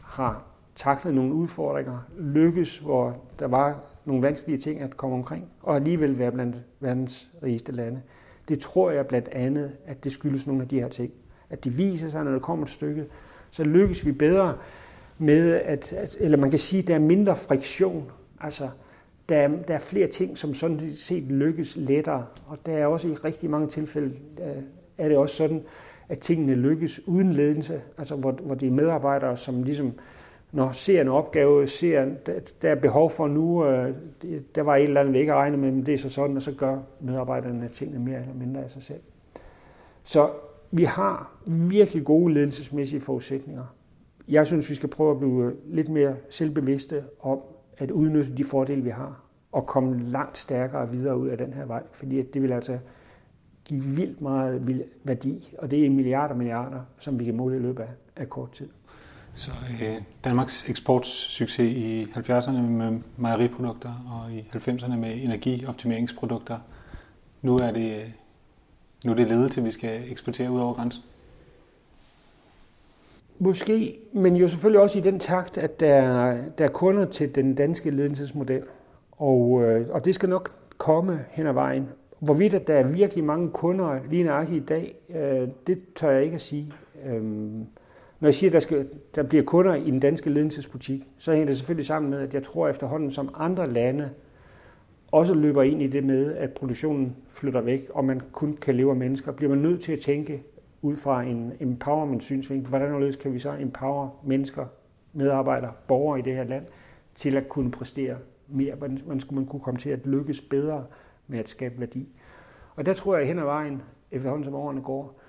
har 0.00 0.44
taklet 0.74 1.14
nogle 1.14 1.34
udfordringer, 1.34 1.98
lykkes, 2.18 2.78
hvor 2.78 3.16
der 3.38 3.46
var 3.46 3.84
nogle 4.04 4.22
vanskelige 4.22 4.58
ting 4.58 4.80
at 4.80 4.96
komme 4.96 5.16
omkring, 5.16 5.48
og 5.62 5.76
alligevel 5.76 6.18
være 6.18 6.32
blandt 6.32 6.56
verdens 6.80 7.30
rigeste 7.42 7.72
lande. 7.72 8.02
Det 8.48 8.60
tror 8.60 8.90
jeg 8.90 9.06
blandt 9.06 9.28
andet, 9.28 9.76
at 9.86 10.04
det 10.04 10.12
skyldes 10.12 10.46
nogle 10.46 10.62
af 10.62 10.68
de 10.68 10.80
her 10.80 10.88
ting. 10.88 11.12
At 11.52 11.64
de 11.64 11.70
viser 11.70 12.10
sig, 12.10 12.24
når 12.24 12.32
det 12.32 12.42
kommer 12.42 12.66
et 12.66 12.72
stykke, 12.72 13.04
så 13.50 13.64
lykkes 13.64 14.06
vi 14.06 14.12
bedre 14.12 14.54
med, 15.18 15.52
at, 15.52 15.92
at 15.92 16.16
eller 16.20 16.38
man 16.38 16.50
kan 16.50 16.58
sige, 16.58 16.82
at 16.82 16.88
der 16.88 16.94
er 16.94 16.98
mindre 16.98 17.36
friktion. 17.36 18.10
Altså, 18.40 18.68
der 19.28 19.36
er, 19.36 19.48
der 19.68 19.74
er 19.74 19.78
flere 19.78 20.06
ting, 20.06 20.38
som 20.38 20.54
sådan 20.54 20.92
set 20.96 21.22
lykkes 21.22 21.76
lettere. 21.76 22.26
Og 22.46 22.58
der 22.66 22.72
er 22.72 22.86
også 22.86 23.08
i 23.08 23.14
rigtig 23.14 23.50
mange 23.50 23.68
tilfælde, 23.68 24.14
øh, 24.40 24.62
er 24.98 25.08
det 25.08 25.16
også 25.16 25.36
sådan, 25.36 25.62
at 26.08 26.18
tingene 26.18 26.54
lykkes 26.54 27.08
uden 27.08 27.32
ledelse. 27.32 27.82
Altså, 27.98 28.16
hvor, 28.16 28.32
hvor 28.32 28.54
det 28.54 28.68
er 28.68 28.72
medarbejdere, 28.72 29.36
som 29.36 29.62
ligesom 29.62 29.92
når 30.52 30.72
ser 30.72 31.00
en 31.00 31.08
opgave, 31.08 31.66
ser, 31.66 32.06
der 32.62 32.70
er 32.70 32.74
behov 32.74 33.10
for 33.10 33.28
nu, 33.28 33.66
øh, 33.66 33.94
der 34.54 34.62
var 34.62 34.76
et 34.76 34.82
eller 34.82 35.00
andet, 35.00 35.14
vi 35.14 35.18
ikke 35.18 35.34
regnede 35.34 35.56
regnet 35.56 35.58
med, 35.58 35.70
men 35.70 35.86
det 35.86 35.94
er 35.94 35.98
så 35.98 36.08
sådan, 36.08 36.36
og 36.36 36.42
så 36.42 36.52
gør 36.52 36.78
medarbejderne 37.00 37.68
tingene 37.68 38.04
mere 38.04 38.20
eller 38.20 38.34
mindre 38.34 38.64
af 38.64 38.70
sig 38.70 38.82
selv. 38.82 39.00
Så 40.04 40.30
vi 40.72 40.84
har 40.84 41.32
virkelig 41.46 42.04
gode 42.04 42.34
ledelsesmæssige 42.34 43.00
forudsætninger. 43.00 43.64
Jeg 44.28 44.46
synes, 44.46 44.70
vi 44.70 44.74
skal 44.74 44.88
prøve 44.88 45.10
at 45.10 45.18
blive 45.18 45.52
lidt 45.66 45.88
mere 45.88 46.16
selvbevidste 46.30 47.04
om 47.20 47.38
at 47.78 47.90
udnytte 47.90 48.36
de 48.36 48.44
fordele, 48.44 48.82
vi 48.82 48.90
har, 48.90 49.20
og 49.52 49.66
komme 49.66 50.10
langt 50.10 50.38
stærkere 50.38 50.90
videre 50.90 51.18
ud 51.18 51.28
af 51.28 51.38
den 51.38 51.52
her 51.52 51.66
vej, 51.66 51.82
fordi 51.92 52.22
det 52.22 52.42
vil 52.42 52.52
altså 52.52 52.78
give 53.64 53.82
vildt 53.82 54.20
meget 54.20 54.84
værdi, 55.04 55.54
og 55.58 55.70
det 55.70 55.86
er 55.86 55.90
milliarder 55.90 56.34
og 56.34 56.38
milliarder, 56.38 56.80
som 56.98 57.18
vi 57.18 57.24
kan 57.24 57.36
måle 57.36 57.56
i 57.56 57.60
løbet 57.60 57.84
af 58.16 58.30
kort 58.30 58.52
tid. 58.52 58.68
Så 59.34 59.50
øh, 59.82 60.02
Danmarks 60.24 60.68
eksportsucces 60.68 61.58
i 61.58 62.04
70'erne 62.04 62.60
med 62.60 63.00
mejeriprodukter 63.16 63.90
og 64.10 64.32
i 64.32 64.40
90'erne 64.40 64.96
med 64.96 65.22
energioptimeringsprodukter. 65.22 66.58
Nu 67.42 67.56
er 67.56 67.70
det, 67.70 67.96
øh, 67.96 68.08
nu 69.04 69.12
er 69.12 69.16
det 69.16 69.28
ledet 69.28 69.52
til, 69.52 69.60
at 69.60 69.66
vi 69.66 69.70
skal 69.70 70.10
eksportere 70.10 70.50
ud 70.50 70.60
over 70.60 70.74
grænsen. 70.74 71.02
Måske, 73.38 73.98
men 74.12 74.36
jo 74.36 74.48
selvfølgelig 74.48 74.80
også 74.80 74.98
i 74.98 75.02
den 75.02 75.18
takt, 75.18 75.58
at 75.58 75.80
der, 75.80 76.36
der 76.58 76.64
er 76.64 76.68
kunder 76.68 77.04
til 77.04 77.34
den 77.34 77.54
danske 77.54 77.90
ledelsesmodel. 77.90 78.62
Og, 79.12 79.62
øh, 79.62 79.88
og 79.90 80.04
det 80.04 80.14
skal 80.14 80.28
nok 80.28 80.52
komme 80.78 81.24
hen 81.30 81.46
ad 81.46 81.52
vejen. 81.52 81.88
Hvorvidt 82.18 82.54
at 82.54 82.66
der 82.66 82.74
er 82.74 82.86
virkelig 82.86 83.24
mange 83.24 83.50
kunder 83.50 83.98
lige 84.10 84.24
nøjagtigt 84.24 84.62
i 84.62 84.66
dag, 84.66 84.94
øh, 85.14 85.48
det 85.66 85.78
tør 85.94 86.10
jeg 86.10 86.22
ikke 86.24 86.34
at 86.34 86.40
sige. 86.40 86.72
Øhm, 87.06 87.66
når 88.20 88.28
jeg 88.28 88.34
siger, 88.34 88.50
at 88.50 88.52
der, 88.52 88.60
skal, 88.60 88.88
der 89.14 89.22
bliver 89.22 89.44
kunder 89.44 89.74
i 89.74 89.90
den 89.90 90.00
danske 90.00 90.30
ledelsesbutik, 90.30 91.08
så 91.18 91.32
hænger 91.32 91.46
det 91.46 91.56
selvfølgelig 91.56 91.86
sammen 91.86 92.10
med, 92.10 92.18
at 92.18 92.34
jeg 92.34 92.42
tror 92.42 92.68
efterhånden, 92.68 93.10
som 93.10 93.34
andre 93.34 93.70
lande 93.70 94.10
også 95.12 95.34
løber 95.34 95.62
ind 95.62 95.82
i 95.82 95.86
det 95.86 96.04
med, 96.04 96.34
at 96.34 96.50
produktionen 96.50 97.16
flytter 97.28 97.60
væk, 97.60 97.80
og 97.90 98.04
man 98.04 98.20
kun 98.32 98.56
kan 98.56 98.74
leve 98.74 98.90
af 98.90 98.96
mennesker, 98.96 99.32
bliver 99.32 99.50
man 99.50 99.58
nødt 99.58 99.80
til 99.80 99.92
at 99.92 100.00
tænke 100.00 100.42
ud 100.82 100.96
fra 100.96 101.22
en 101.22 101.52
empowerment-synsvinkel, 101.60 102.68
hvordan 102.68 103.12
kan 103.20 103.34
vi 103.34 103.38
så 103.38 103.56
empower 103.60 104.08
mennesker, 104.24 104.66
medarbejdere, 105.12 105.72
borgere 105.88 106.18
i 106.18 106.22
det 106.22 106.34
her 106.34 106.44
land, 106.44 106.66
til 107.14 107.36
at 107.36 107.48
kunne 107.48 107.70
præstere 107.70 108.16
mere. 108.48 108.74
Hvordan 108.74 109.20
skulle 109.20 109.40
man 109.40 109.46
kunne 109.46 109.60
komme 109.60 109.78
til 109.78 109.90
at 109.90 110.06
lykkes 110.06 110.40
bedre 110.40 110.84
med 111.26 111.38
at 111.38 111.48
skabe 111.48 111.80
værdi? 111.80 112.08
Og 112.76 112.86
der 112.86 112.92
tror 112.92 113.16
jeg 113.16 113.26
hen 113.26 113.38
ad 113.38 113.44
vejen, 113.44 113.82
efterhånden 114.10 114.44
som 114.44 114.54
årene 114.54 114.82
går, 114.82 115.20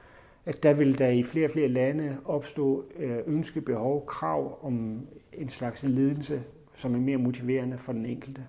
at 0.45 0.63
der 0.63 0.73
vil 0.73 0.97
der 0.97 1.07
i 1.07 1.23
flere 1.23 1.45
og 1.45 1.51
flere 1.51 1.67
lande 1.67 2.17
opstå 2.25 2.85
øh, 2.99 3.17
ønske, 3.25 3.61
behov, 3.61 4.05
krav 4.05 4.65
om 4.65 5.07
en 5.33 5.49
slags 5.49 5.83
ledelse, 5.83 6.43
som 6.75 6.95
er 6.95 6.99
mere 6.99 7.17
motiverende 7.17 7.77
for 7.77 7.93
den 7.93 8.05
enkelte. 8.05 8.41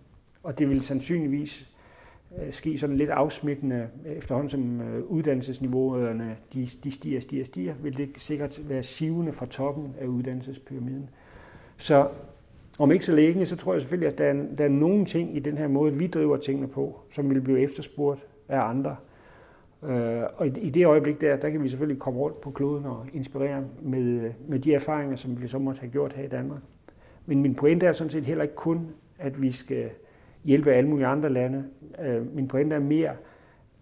Og 0.45 0.59
det 0.59 0.69
vil 0.69 0.83
sandsynligvis 0.83 1.71
øh, 2.39 2.53
ske 2.53 2.79
sådan 2.79 2.97
lidt 2.97 3.11
afsmittende 3.11 3.89
øh, 4.07 4.13
efterhånden 4.13 4.51
som 4.51 4.81
øh, 4.81 5.05
uddannelsesniveauerne 5.05 6.37
de, 6.55 6.67
de 6.85 6.91
stiger, 6.91 7.21
stiger, 7.21 7.45
stiger, 7.45 7.75
vil 7.83 7.97
det 7.97 8.09
sikkert 8.17 8.69
være 8.69 8.83
sivende 8.83 9.33
fra 9.33 9.47
toppen 9.47 9.95
af 10.01 10.07
uddannelsespyramiden. 10.07 11.11
Så 11.77 12.09
om 12.79 12.93
ikke 12.93 13.05
så 13.05 13.15
længe, 13.15 13.47
så 13.47 13.57
tror 13.57 13.73
jeg 13.73 13.81
selvfølgelig, 13.81 14.13
at 14.13 14.19
der 14.19 14.25
er, 14.25 14.45
der 14.59 14.65
er 14.65 14.69
nogle 14.69 15.05
ting 15.05 15.37
i 15.37 15.41
den 15.41 15.59
her 15.59 15.69
måde, 15.69 15.95
vi 15.95 16.07
driver 16.07 16.37
tingene 16.37 16.69
på, 16.69 17.01
som 17.11 17.31
vil 17.31 17.41
blive 17.41 17.61
efterspurgt 17.61 18.27
af 18.49 18.61
andre. 18.61 18.97
Øh, 19.83 20.23
og 20.37 20.47
i 20.47 20.71
det 20.71 20.87
øjeblik 20.87 21.21
der, 21.21 21.37
der 21.37 21.51
kan 21.51 21.63
vi 21.63 21.69
selvfølgelig 21.69 22.01
komme 22.01 22.21
rundt 22.21 22.41
på 22.41 22.51
kloden 22.51 22.87
og 22.87 23.07
inspirere 23.13 23.65
med, 23.83 24.31
med 24.49 24.59
de 24.59 24.75
erfaringer, 24.75 25.17
som 25.17 25.43
vi 25.43 25.47
så 25.47 25.59
måtte 25.59 25.81
have 25.81 25.91
gjort 25.91 26.13
her 26.13 26.25
i 26.25 26.29
Danmark. 26.29 26.61
Men 27.27 27.43
min 27.43 27.55
pointe 27.55 27.87
er 27.87 27.93
sådan 27.93 28.11
set 28.11 28.25
heller 28.25 28.43
ikke 28.43 28.55
kun, 28.55 28.89
at 29.19 29.43
vi 29.43 29.51
skal 29.51 29.91
hjælpe 30.45 30.73
alle 30.73 30.91
mulige 30.91 31.07
andre 31.07 31.29
lande. 31.29 31.65
Øh, 32.05 32.35
min 32.35 32.49
pointe 32.49 32.77
er 32.77 32.81
mere, 32.81 33.13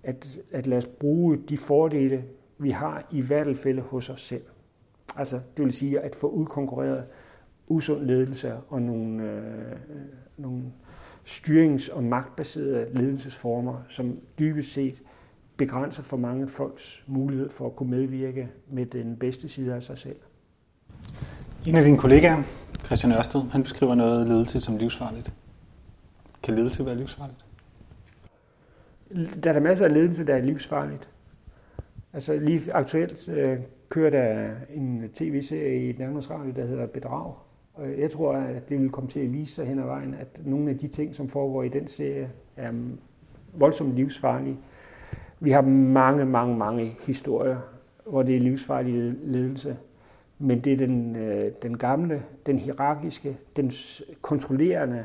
at, 0.02 0.40
at 0.52 0.66
lade 0.66 0.78
os 0.78 0.86
bruge 0.86 1.38
de 1.48 1.58
fordele, 1.58 2.24
vi 2.58 2.70
har 2.70 3.06
i 3.10 3.20
hvert 3.20 3.56
fald 3.56 3.78
hos 3.78 4.10
os 4.10 4.20
selv. 4.20 4.42
Altså, 5.16 5.40
det 5.56 5.64
vil 5.64 5.72
sige 5.72 6.00
at 6.00 6.14
få 6.14 6.28
udkonkurreret 6.28 7.04
usund 7.68 8.02
ledelse 8.02 8.54
og 8.68 8.82
nogle, 8.82 9.22
øh, 9.22 9.76
nogle 10.36 10.62
styrings- 11.24 11.88
og 11.92 12.04
magtbaserede 12.04 12.86
ledelsesformer, 12.94 13.82
som 13.88 14.18
dybest 14.38 14.72
set 14.72 15.02
begrænser 15.56 16.02
for 16.02 16.16
mange 16.16 16.48
folks 16.48 17.04
mulighed 17.06 17.50
for 17.50 17.66
at 17.66 17.76
kunne 17.76 17.90
medvirke 17.90 18.48
med 18.70 18.86
den 18.86 19.16
bedste 19.16 19.48
side 19.48 19.74
af 19.74 19.82
sig 19.82 19.98
selv. 19.98 20.16
En 21.66 21.74
af 21.74 21.84
dine 21.84 21.98
kollegaer, 21.98 22.42
Christian 22.84 23.12
Ørsted, 23.12 23.40
han 23.40 23.62
beskriver 23.62 23.94
noget 23.94 24.26
ledelse 24.26 24.60
som 24.60 24.76
livsfarligt. 24.76 25.32
Kan 26.42 26.54
ledelse 26.54 26.86
være 26.86 26.94
livsfarligt? 26.94 27.44
Der 29.42 29.50
er 29.50 29.54
der 29.54 29.60
masser 29.60 29.84
af 29.84 29.92
ledelse, 29.92 30.26
der 30.26 30.34
er 30.34 30.42
livsfarligt. 30.42 31.08
Altså 32.12 32.38
lige 32.38 32.72
aktuelt 32.72 33.28
øh, 33.28 33.58
kører 33.88 34.10
der 34.10 34.50
en 34.74 35.08
tv-serie 35.14 35.88
i 35.88 35.92
Danmarks 35.92 36.30
Radio, 36.30 36.52
der 36.56 36.66
hedder 36.66 36.86
Bedrag. 36.86 37.34
Og 37.74 37.98
jeg 37.98 38.10
tror, 38.10 38.32
at 38.32 38.68
det 38.68 38.80
vil 38.80 38.90
komme 38.90 39.10
til 39.10 39.20
at 39.20 39.32
vise 39.32 39.54
sig 39.54 39.66
hen 39.66 39.78
ad 39.78 39.84
vejen, 39.84 40.14
at 40.14 40.46
nogle 40.46 40.70
af 40.70 40.78
de 40.78 40.88
ting, 40.88 41.14
som 41.14 41.28
foregår 41.28 41.62
i 41.62 41.68
den 41.68 41.88
serie, 41.88 42.30
er 42.56 42.72
voldsomt 43.52 43.94
livsfarlige. 43.94 44.56
Vi 45.40 45.50
har 45.50 45.62
mange, 45.62 46.24
mange, 46.24 46.56
mange 46.56 46.96
historier, 47.06 47.58
hvor 48.06 48.22
det 48.22 48.36
er 48.36 48.40
livsfarlig 48.40 49.14
ledelse. 49.24 49.76
Men 50.38 50.60
det 50.60 50.72
er 50.72 50.76
den, 50.76 51.16
øh, 51.16 51.52
den 51.62 51.78
gamle, 51.78 52.22
den 52.46 52.58
hierarkiske, 52.58 53.36
den 53.56 53.72
kontrollerende, 54.22 55.04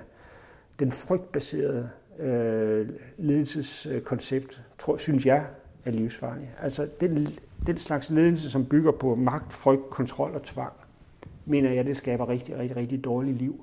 den 0.80 0.92
frygtbaserede 0.92 1.90
øh, 2.20 2.90
ledelseskoncept, 3.18 4.62
tror, 4.80 4.98
synes 4.98 5.26
jeg, 5.26 5.46
er 5.86 5.92
livsfarlig. 5.92 6.52
Altså 6.62 6.88
den, 7.00 7.28
den 7.68 7.78
slags 7.78 8.10
ledelse, 8.10 8.50
som 8.50 8.66
bygger 8.66 8.92
på 8.92 9.16
magt, 9.16 9.54
frygt, 9.54 9.90
kontrol 9.90 10.32
og 10.36 10.44
tvang, 10.44 10.74
mener 11.46 11.72
jeg, 11.72 11.86
det 11.86 11.98
skaber 11.98 12.30
rigtig, 12.30 12.58
rigtig, 12.58 12.78
rigtig 12.78 13.04
dårligt 13.04 13.38
liv. 13.38 13.62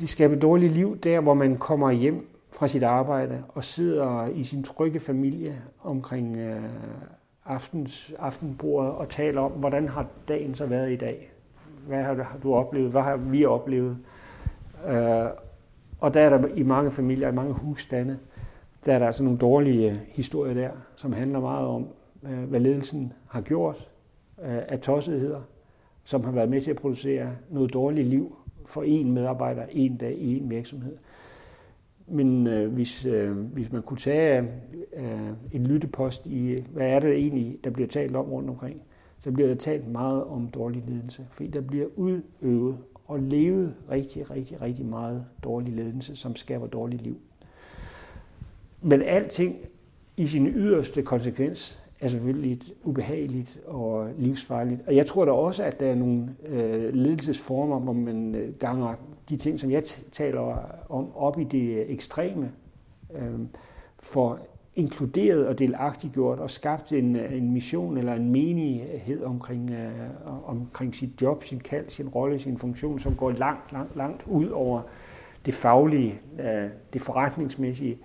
Det 0.00 0.08
skaber 0.08 0.36
dårligt 0.36 0.72
liv 0.72 0.98
der, 0.98 1.20
hvor 1.20 1.34
man 1.34 1.56
kommer 1.56 1.90
hjem 1.90 2.28
fra 2.52 2.68
sit 2.68 2.82
arbejde 2.82 3.44
og 3.48 3.64
sidder 3.64 4.26
i 4.26 4.44
sin 4.44 4.62
trygge 4.62 5.00
familie 5.00 5.62
omkring 5.82 6.36
øh, 6.36 6.62
aftens, 7.44 8.12
aftenbordet 8.18 8.92
og 8.92 9.08
taler 9.08 9.40
om, 9.40 9.52
hvordan 9.52 9.88
har 9.88 10.06
dagen 10.28 10.54
så 10.54 10.66
været 10.66 10.92
i 10.92 10.96
dag? 10.96 11.32
Hvad 11.86 12.02
har 12.02 12.38
du 12.42 12.54
oplevet? 12.54 12.90
Hvad 12.90 13.02
har 13.02 13.16
vi 13.16 13.44
oplevet? 13.44 13.98
Øh, 14.88 15.30
og 16.00 16.14
der 16.14 16.20
er 16.20 16.38
der 16.38 16.48
i 16.54 16.62
mange 16.62 16.90
familier, 16.90 17.28
i 17.28 17.32
mange 17.32 17.54
husstande, 17.54 18.18
der 18.86 18.94
er 18.94 18.98
der 18.98 19.06
altså 19.06 19.24
nogle 19.24 19.38
dårlige 19.38 20.00
historier 20.08 20.54
der, 20.54 20.70
som 20.96 21.12
handler 21.12 21.40
meget 21.40 21.66
om, 21.66 21.86
øh, 22.22 22.42
hvad 22.42 22.60
ledelsen 22.60 23.12
har 23.28 23.40
gjort 23.40 23.88
øh, 24.42 24.58
af 24.68 24.80
tossetheder, 24.80 25.40
som 26.04 26.24
har 26.24 26.32
været 26.32 26.48
med 26.48 26.60
til 26.60 26.70
at 26.70 26.76
producere 26.76 27.30
noget 27.50 27.74
dårligt 27.74 28.08
liv 28.08 28.36
for 28.66 28.82
en 28.82 29.12
medarbejder 29.12 29.62
en 29.70 29.96
dag 29.96 30.14
i 30.14 30.38
en 30.38 30.50
virksomhed. 30.50 30.96
Men 32.06 32.46
øh, 32.46 32.72
hvis, 32.72 33.06
øh, 33.06 33.36
hvis 33.36 33.72
man 33.72 33.82
kunne 33.82 33.98
tage 33.98 34.48
øh, 34.96 35.30
en 35.52 35.66
lyttepost 35.66 36.26
i, 36.26 36.64
hvad 36.72 36.88
er 36.88 37.00
det 37.00 37.12
egentlig, 37.12 37.58
der 37.64 37.70
bliver 37.70 37.88
talt 37.88 38.16
om 38.16 38.26
rundt 38.26 38.50
omkring, 38.50 38.82
så 39.20 39.30
bliver 39.30 39.48
der 39.48 39.56
talt 39.56 39.88
meget 39.88 40.24
om 40.24 40.48
dårlig 40.48 40.84
ledelse. 40.88 41.26
Fordi 41.30 41.48
der 41.48 41.60
bliver 41.60 41.86
udøvet 41.96 42.78
og 43.12 43.20
levet 43.20 43.74
rigtig, 43.90 44.30
rigtig, 44.30 44.62
rigtig 44.62 44.86
meget 44.86 45.24
dårlig 45.44 45.74
ledelse, 45.74 46.16
som 46.16 46.36
skaber 46.36 46.66
dårligt 46.66 47.02
liv. 47.02 47.16
Men 48.80 49.02
alting 49.02 49.56
i 50.16 50.26
sin 50.26 50.46
yderste 50.46 51.02
konsekvens 51.02 51.82
er 52.00 52.08
selvfølgelig 52.08 52.60
ubehageligt 52.84 53.60
og 53.66 54.08
livsfarligt. 54.18 54.80
Og 54.86 54.96
jeg 54.96 55.06
tror 55.06 55.24
da 55.24 55.32
også, 55.32 55.62
at 55.62 55.80
der 55.80 55.86
er 55.86 55.94
nogle 55.94 56.36
øh, 56.46 56.94
ledelsesformer, 56.94 57.80
hvor 57.80 57.92
man 57.92 58.34
øh, 58.34 58.54
ganger 58.54 58.94
de 59.28 59.36
ting, 59.36 59.60
som 59.60 59.70
jeg 59.70 59.84
taler 60.12 60.40
om, 60.88 61.16
op 61.16 61.40
i 61.40 61.44
det 61.44 61.90
ekstreme, 61.90 62.52
øh, 63.14 63.40
for 63.98 64.38
inkluderet 64.76 65.46
og 65.46 65.58
delagtiggjort 65.58 66.38
og 66.38 66.50
skabt 66.50 66.92
en, 66.92 67.16
øh, 67.16 67.36
en 67.36 67.52
mission 67.52 67.98
eller 67.98 68.12
en 68.14 68.30
menighed 68.30 69.22
omkring, 69.22 69.70
øh, 69.70 69.90
omkring 70.44 70.94
sit 70.94 71.22
job, 71.22 71.44
sin 71.44 71.60
kald, 71.60 71.88
sin 71.88 72.08
rolle, 72.08 72.38
sin 72.38 72.58
funktion, 72.58 72.98
som 72.98 73.14
går 73.14 73.30
langt, 73.30 73.72
langt, 73.72 73.96
langt 73.96 74.22
ud 74.26 74.48
over 74.48 74.80
det 75.46 75.54
faglige, 75.54 76.20
øh, 76.40 76.70
det 76.92 77.02
forretningsmæssige, 77.02 77.98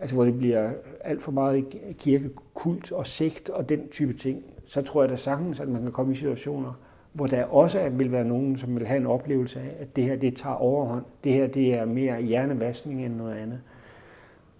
altså 0.00 0.14
hvor 0.14 0.24
det 0.24 0.38
bliver 0.38 0.70
alt 1.00 1.22
for 1.22 1.32
meget 1.32 1.64
kirkekult 1.98 2.92
og 2.92 3.06
sigt 3.06 3.50
og 3.50 3.68
den 3.68 3.88
type 3.88 4.12
ting, 4.12 4.42
så 4.64 4.82
tror 4.82 5.02
jeg 5.02 5.10
da 5.10 5.16
sagtens, 5.16 5.60
at 5.60 5.68
man 5.68 5.82
kan 5.82 5.92
komme 5.92 6.12
i 6.12 6.16
situationer, 6.16 6.72
hvor 7.12 7.26
der 7.26 7.44
også 7.44 7.88
vil 7.88 8.12
være 8.12 8.24
nogen, 8.24 8.56
som 8.56 8.76
vil 8.76 8.86
have 8.86 9.00
en 9.00 9.06
oplevelse 9.06 9.60
af, 9.60 9.76
at 9.80 9.96
det 9.96 10.04
her 10.04 10.16
det 10.16 10.36
tager 10.36 10.54
overhånd. 10.54 11.04
Det 11.24 11.32
her 11.32 11.46
det 11.46 11.74
er 11.74 11.84
mere 11.84 12.22
hjernevaskning 12.22 13.04
end 13.04 13.14
noget 13.14 13.36
andet. 13.36 13.60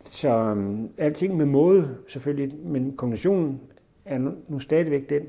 Så 0.00 0.52
um, 0.52 0.90
alting 0.98 1.36
med 1.36 1.46
måde 1.46 1.96
selvfølgelig, 2.06 2.58
men 2.64 2.96
kognitionen 2.96 3.60
er 4.04 4.18
nu, 4.18 4.32
nu 4.48 4.58
stadigvæk 4.58 5.10
den, 5.10 5.22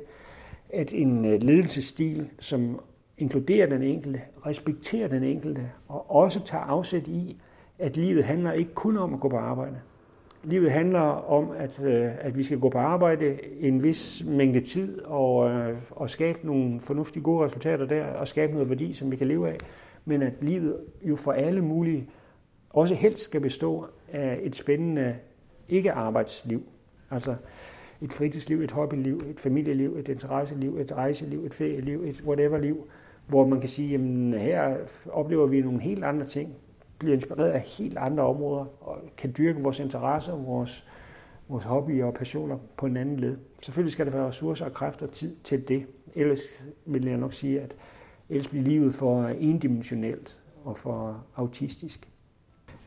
at 0.69 0.93
en 0.93 1.25
uh, 1.25 1.41
ledelsesstil, 1.41 2.29
som 2.39 2.79
inkluderer 3.17 3.67
den 3.67 3.83
enkelte, 3.83 4.21
respekterer 4.45 5.07
den 5.07 5.23
enkelte, 5.23 5.71
og 5.87 6.11
også 6.15 6.39
tager 6.45 6.63
afsæt 6.63 7.07
i, 7.07 7.41
at 7.79 7.97
livet 7.97 8.23
handler 8.23 8.51
ikke 8.51 8.73
kun 8.73 8.97
om 8.97 9.13
at 9.13 9.19
gå 9.19 9.29
på 9.29 9.37
arbejde. 9.37 9.75
Livet 10.43 10.71
handler 10.71 10.99
om, 10.99 11.51
at, 11.57 11.83
øh, 11.83 12.11
at 12.19 12.37
vi 12.37 12.43
skal 12.43 12.59
gå 12.59 12.69
på 12.69 12.77
arbejde 12.77 13.37
en 13.59 13.83
vis 13.83 14.23
mængde 14.27 14.61
tid 14.61 15.01
og, 15.01 15.49
øh, 15.49 15.77
og 15.91 16.09
skabe 16.09 16.39
nogle 16.43 16.79
fornuftige 16.79 17.23
gode 17.23 17.45
resultater 17.45 17.85
der, 17.85 18.05
og 18.05 18.27
skabe 18.27 18.53
noget 18.53 18.69
værdi, 18.69 18.93
som 18.93 19.11
vi 19.11 19.15
kan 19.15 19.27
leve 19.27 19.49
af. 19.49 19.57
Men 20.05 20.21
at 20.21 20.33
livet 20.41 20.77
jo 21.03 21.15
for 21.15 21.31
alle 21.31 21.61
mulige 21.61 22.09
også 22.69 22.95
helst 22.95 23.23
skal 23.23 23.41
bestå 23.41 23.85
et 24.13 24.55
spændende 24.55 25.15
ikke-arbejdsliv. 25.69 26.63
Altså 27.11 27.35
et 28.01 28.13
fritidsliv, 28.13 28.61
et 28.61 28.71
hobbyliv, 28.71 29.15
et 29.29 29.39
familieliv, 29.39 29.95
et 29.97 30.09
interesseliv, 30.09 30.77
et 30.77 30.91
rejseliv, 30.91 31.45
et 31.45 31.53
ferieliv, 31.53 32.03
et 32.03 32.23
whatever-liv, 32.25 32.87
hvor 33.27 33.47
man 33.47 33.59
kan 33.59 33.69
sige, 33.69 33.95
at 33.95 34.41
her 34.41 34.77
oplever 35.11 35.47
vi 35.47 35.61
nogle 35.61 35.81
helt 35.81 36.03
andre 36.03 36.25
ting, 36.25 36.55
bliver 36.99 37.15
inspireret 37.15 37.49
af 37.49 37.61
helt 37.61 37.97
andre 37.97 38.23
områder, 38.23 38.65
og 38.81 38.97
kan 39.17 39.33
dyrke 39.37 39.63
vores 39.63 39.79
interesser, 39.79 40.35
vores, 40.35 40.83
vores 41.47 41.65
hobbyer 41.65 42.05
og 42.05 42.13
passioner 42.13 42.57
på 42.77 42.85
en 42.85 42.97
anden 42.97 43.19
led. 43.19 43.37
Selvfølgelig 43.61 43.91
skal 43.91 44.05
der 44.05 44.11
være 44.11 44.27
ressourcer 44.27 44.65
og 44.65 44.73
kræfter 44.73 45.07
og 45.07 45.11
tid 45.11 45.35
til 45.43 45.67
det. 45.67 45.85
Ellers 46.15 46.65
vil 46.85 47.05
jeg 47.05 47.17
nok 47.17 47.33
sige, 47.33 47.61
at 47.61 47.75
ellers 48.29 48.47
bliver 48.47 48.63
livet 48.63 48.93
for 48.93 49.23
endimensionelt 49.27 50.39
og 50.63 50.77
for 50.77 51.25
autistisk 51.35 52.09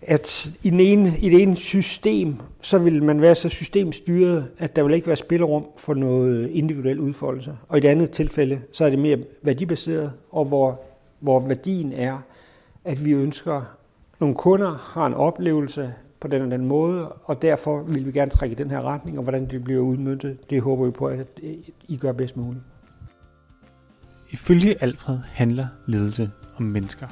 at 0.02 0.50
i, 0.62 0.70
den 0.70 0.80
ene, 0.80 1.18
i 1.18 1.30
det 1.30 1.42
ene 1.42 1.56
system, 1.56 2.36
så 2.60 2.78
vil 2.78 3.02
man 3.02 3.20
være 3.20 3.34
så 3.34 3.48
systemstyret, 3.48 4.46
at 4.58 4.76
der 4.76 4.82
vil 4.82 4.94
ikke 4.94 5.06
være 5.06 5.16
spillerum 5.16 5.66
for 5.76 5.94
noget 5.94 6.50
individuel 6.50 7.00
udfoldelse. 7.00 7.56
Og 7.68 7.78
i 7.78 7.80
det 7.80 7.88
andet 7.88 8.10
tilfælde, 8.10 8.60
så 8.72 8.84
er 8.84 8.90
det 8.90 8.98
mere 8.98 9.18
værdibaseret, 9.42 10.12
og 10.30 10.44
hvor, 10.44 10.80
hvor 11.20 11.48
værdien 11.48 11.92
er, 11.92 12.18
at 12.84 13.04
vi 13.04 13.12
ønsker, 13.12 13.62
nogle 14.20 14.34
kunder 14.34 14.70
har 14.70 15.06
en 15.06 15.14
oplevelse 15.14 15.94
på 16.20 16.28
den 16.28 16.42
og 16.42 16.50
den 16.50 16.66
måde, 16.66 17.08
og 17.08 17.42
derfor 17.42 17.82
vil 17.82 18.06
vi 18.06 18.12
gerne 18.12 18.30
trække 18.30 18.52
i 18.52 18.56
den 18.56 18.70
her 18.70 18.82
retning, 18.82 19.18
og 19.18 19.22
hvordan 19.22 19.46
det 19.50 19.64
bliver 19.64 19.80
udmyndtet, 19.80 20.50
det 20.50 20.62
håber 20.62 20.84
vi 20.84 20.90
på, 20.90 21.06
at 21.06 21.26
I 21.88 21.96
gør 21.96 22.12
bedst 22.12 22.36
muligt. 22.36 22.64
Ifølge 24.30 24.82
Alfred 24.82 25.18
handler 25.32 25.66
ledelse 25.86 26.30
om 26.56 26.62
mennesker. 26.62 27.06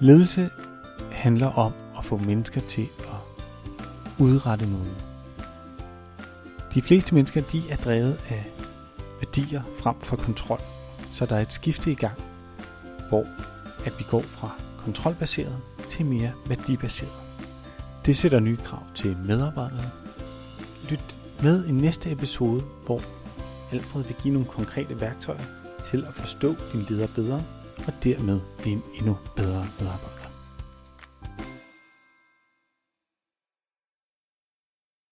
Ledelse 0.00 0.50
handler 1.12 1.46
om 1.46 1.72
at 1.98 2.04
få 2.04 2.16
mennesker 2.16 2.60
til 2.60 2.88
at 3.00 3.44
udrette 4.18 4.66
noget. 4.66 4.96
De 6.74 6.82
fleste 6.82 7.14
mennesker 7.14 7.42
de 7.52 7.62
er 7.70 7.76
drevet 7.76 8.20
af 8.28 8.44
værdier 9.20 9.62
frem 9.78 10.00
for 10.00 10.16
kontrol, 10.16 10.60
så 11.10 11.26
der 11.26 11.36
er 11.36 11.40
et 11.40 11.52
skifte 11.52 11.92
i 11.92 11.94
gang, 11.94 12.20
hvor 13.08 13.24
at 13.86 13.98
vi 13.98 14.04
går 14.10 14.20
fra 14.20 14.50
kontrolbaseret 14.84 15.56
til 15.90 16.06
mere 16.06 16.32
værdibaseret. 16.46 17.12
Det 18.06 18.16
sætter 18.16 18.40
nye 18.40 18.56
krav 18.56 18.82
til 18.94 19.16
medarbejderne. 19.26 19.90
Lyt 20.90 21.18
med 21.42 21.66
i 21.66 21.72
næste 21.72 22.10
episode, 22.10 22.62
hvor 22.86 23.00
Alfred 23.72 24.02
vil 24.02 24.16
give 24.22 24.34
nogle 24.34 24.48
konkrete 24.48 25.00
værktøjer 25.00 25.44
til 25.90 26.04
at 26.06 26.14
forstå 26.14 26.54
din 26.72 26.86
leder 26.88 27.08
bedre 27.14 27.44
og 27.88 27.94
dermed 28.04 28.40
blive 28.58 28.74
en 28.74 28.82
endnu 28.98 29.16
bedre 29.36 29.66
medarbejder. 29.80 30.17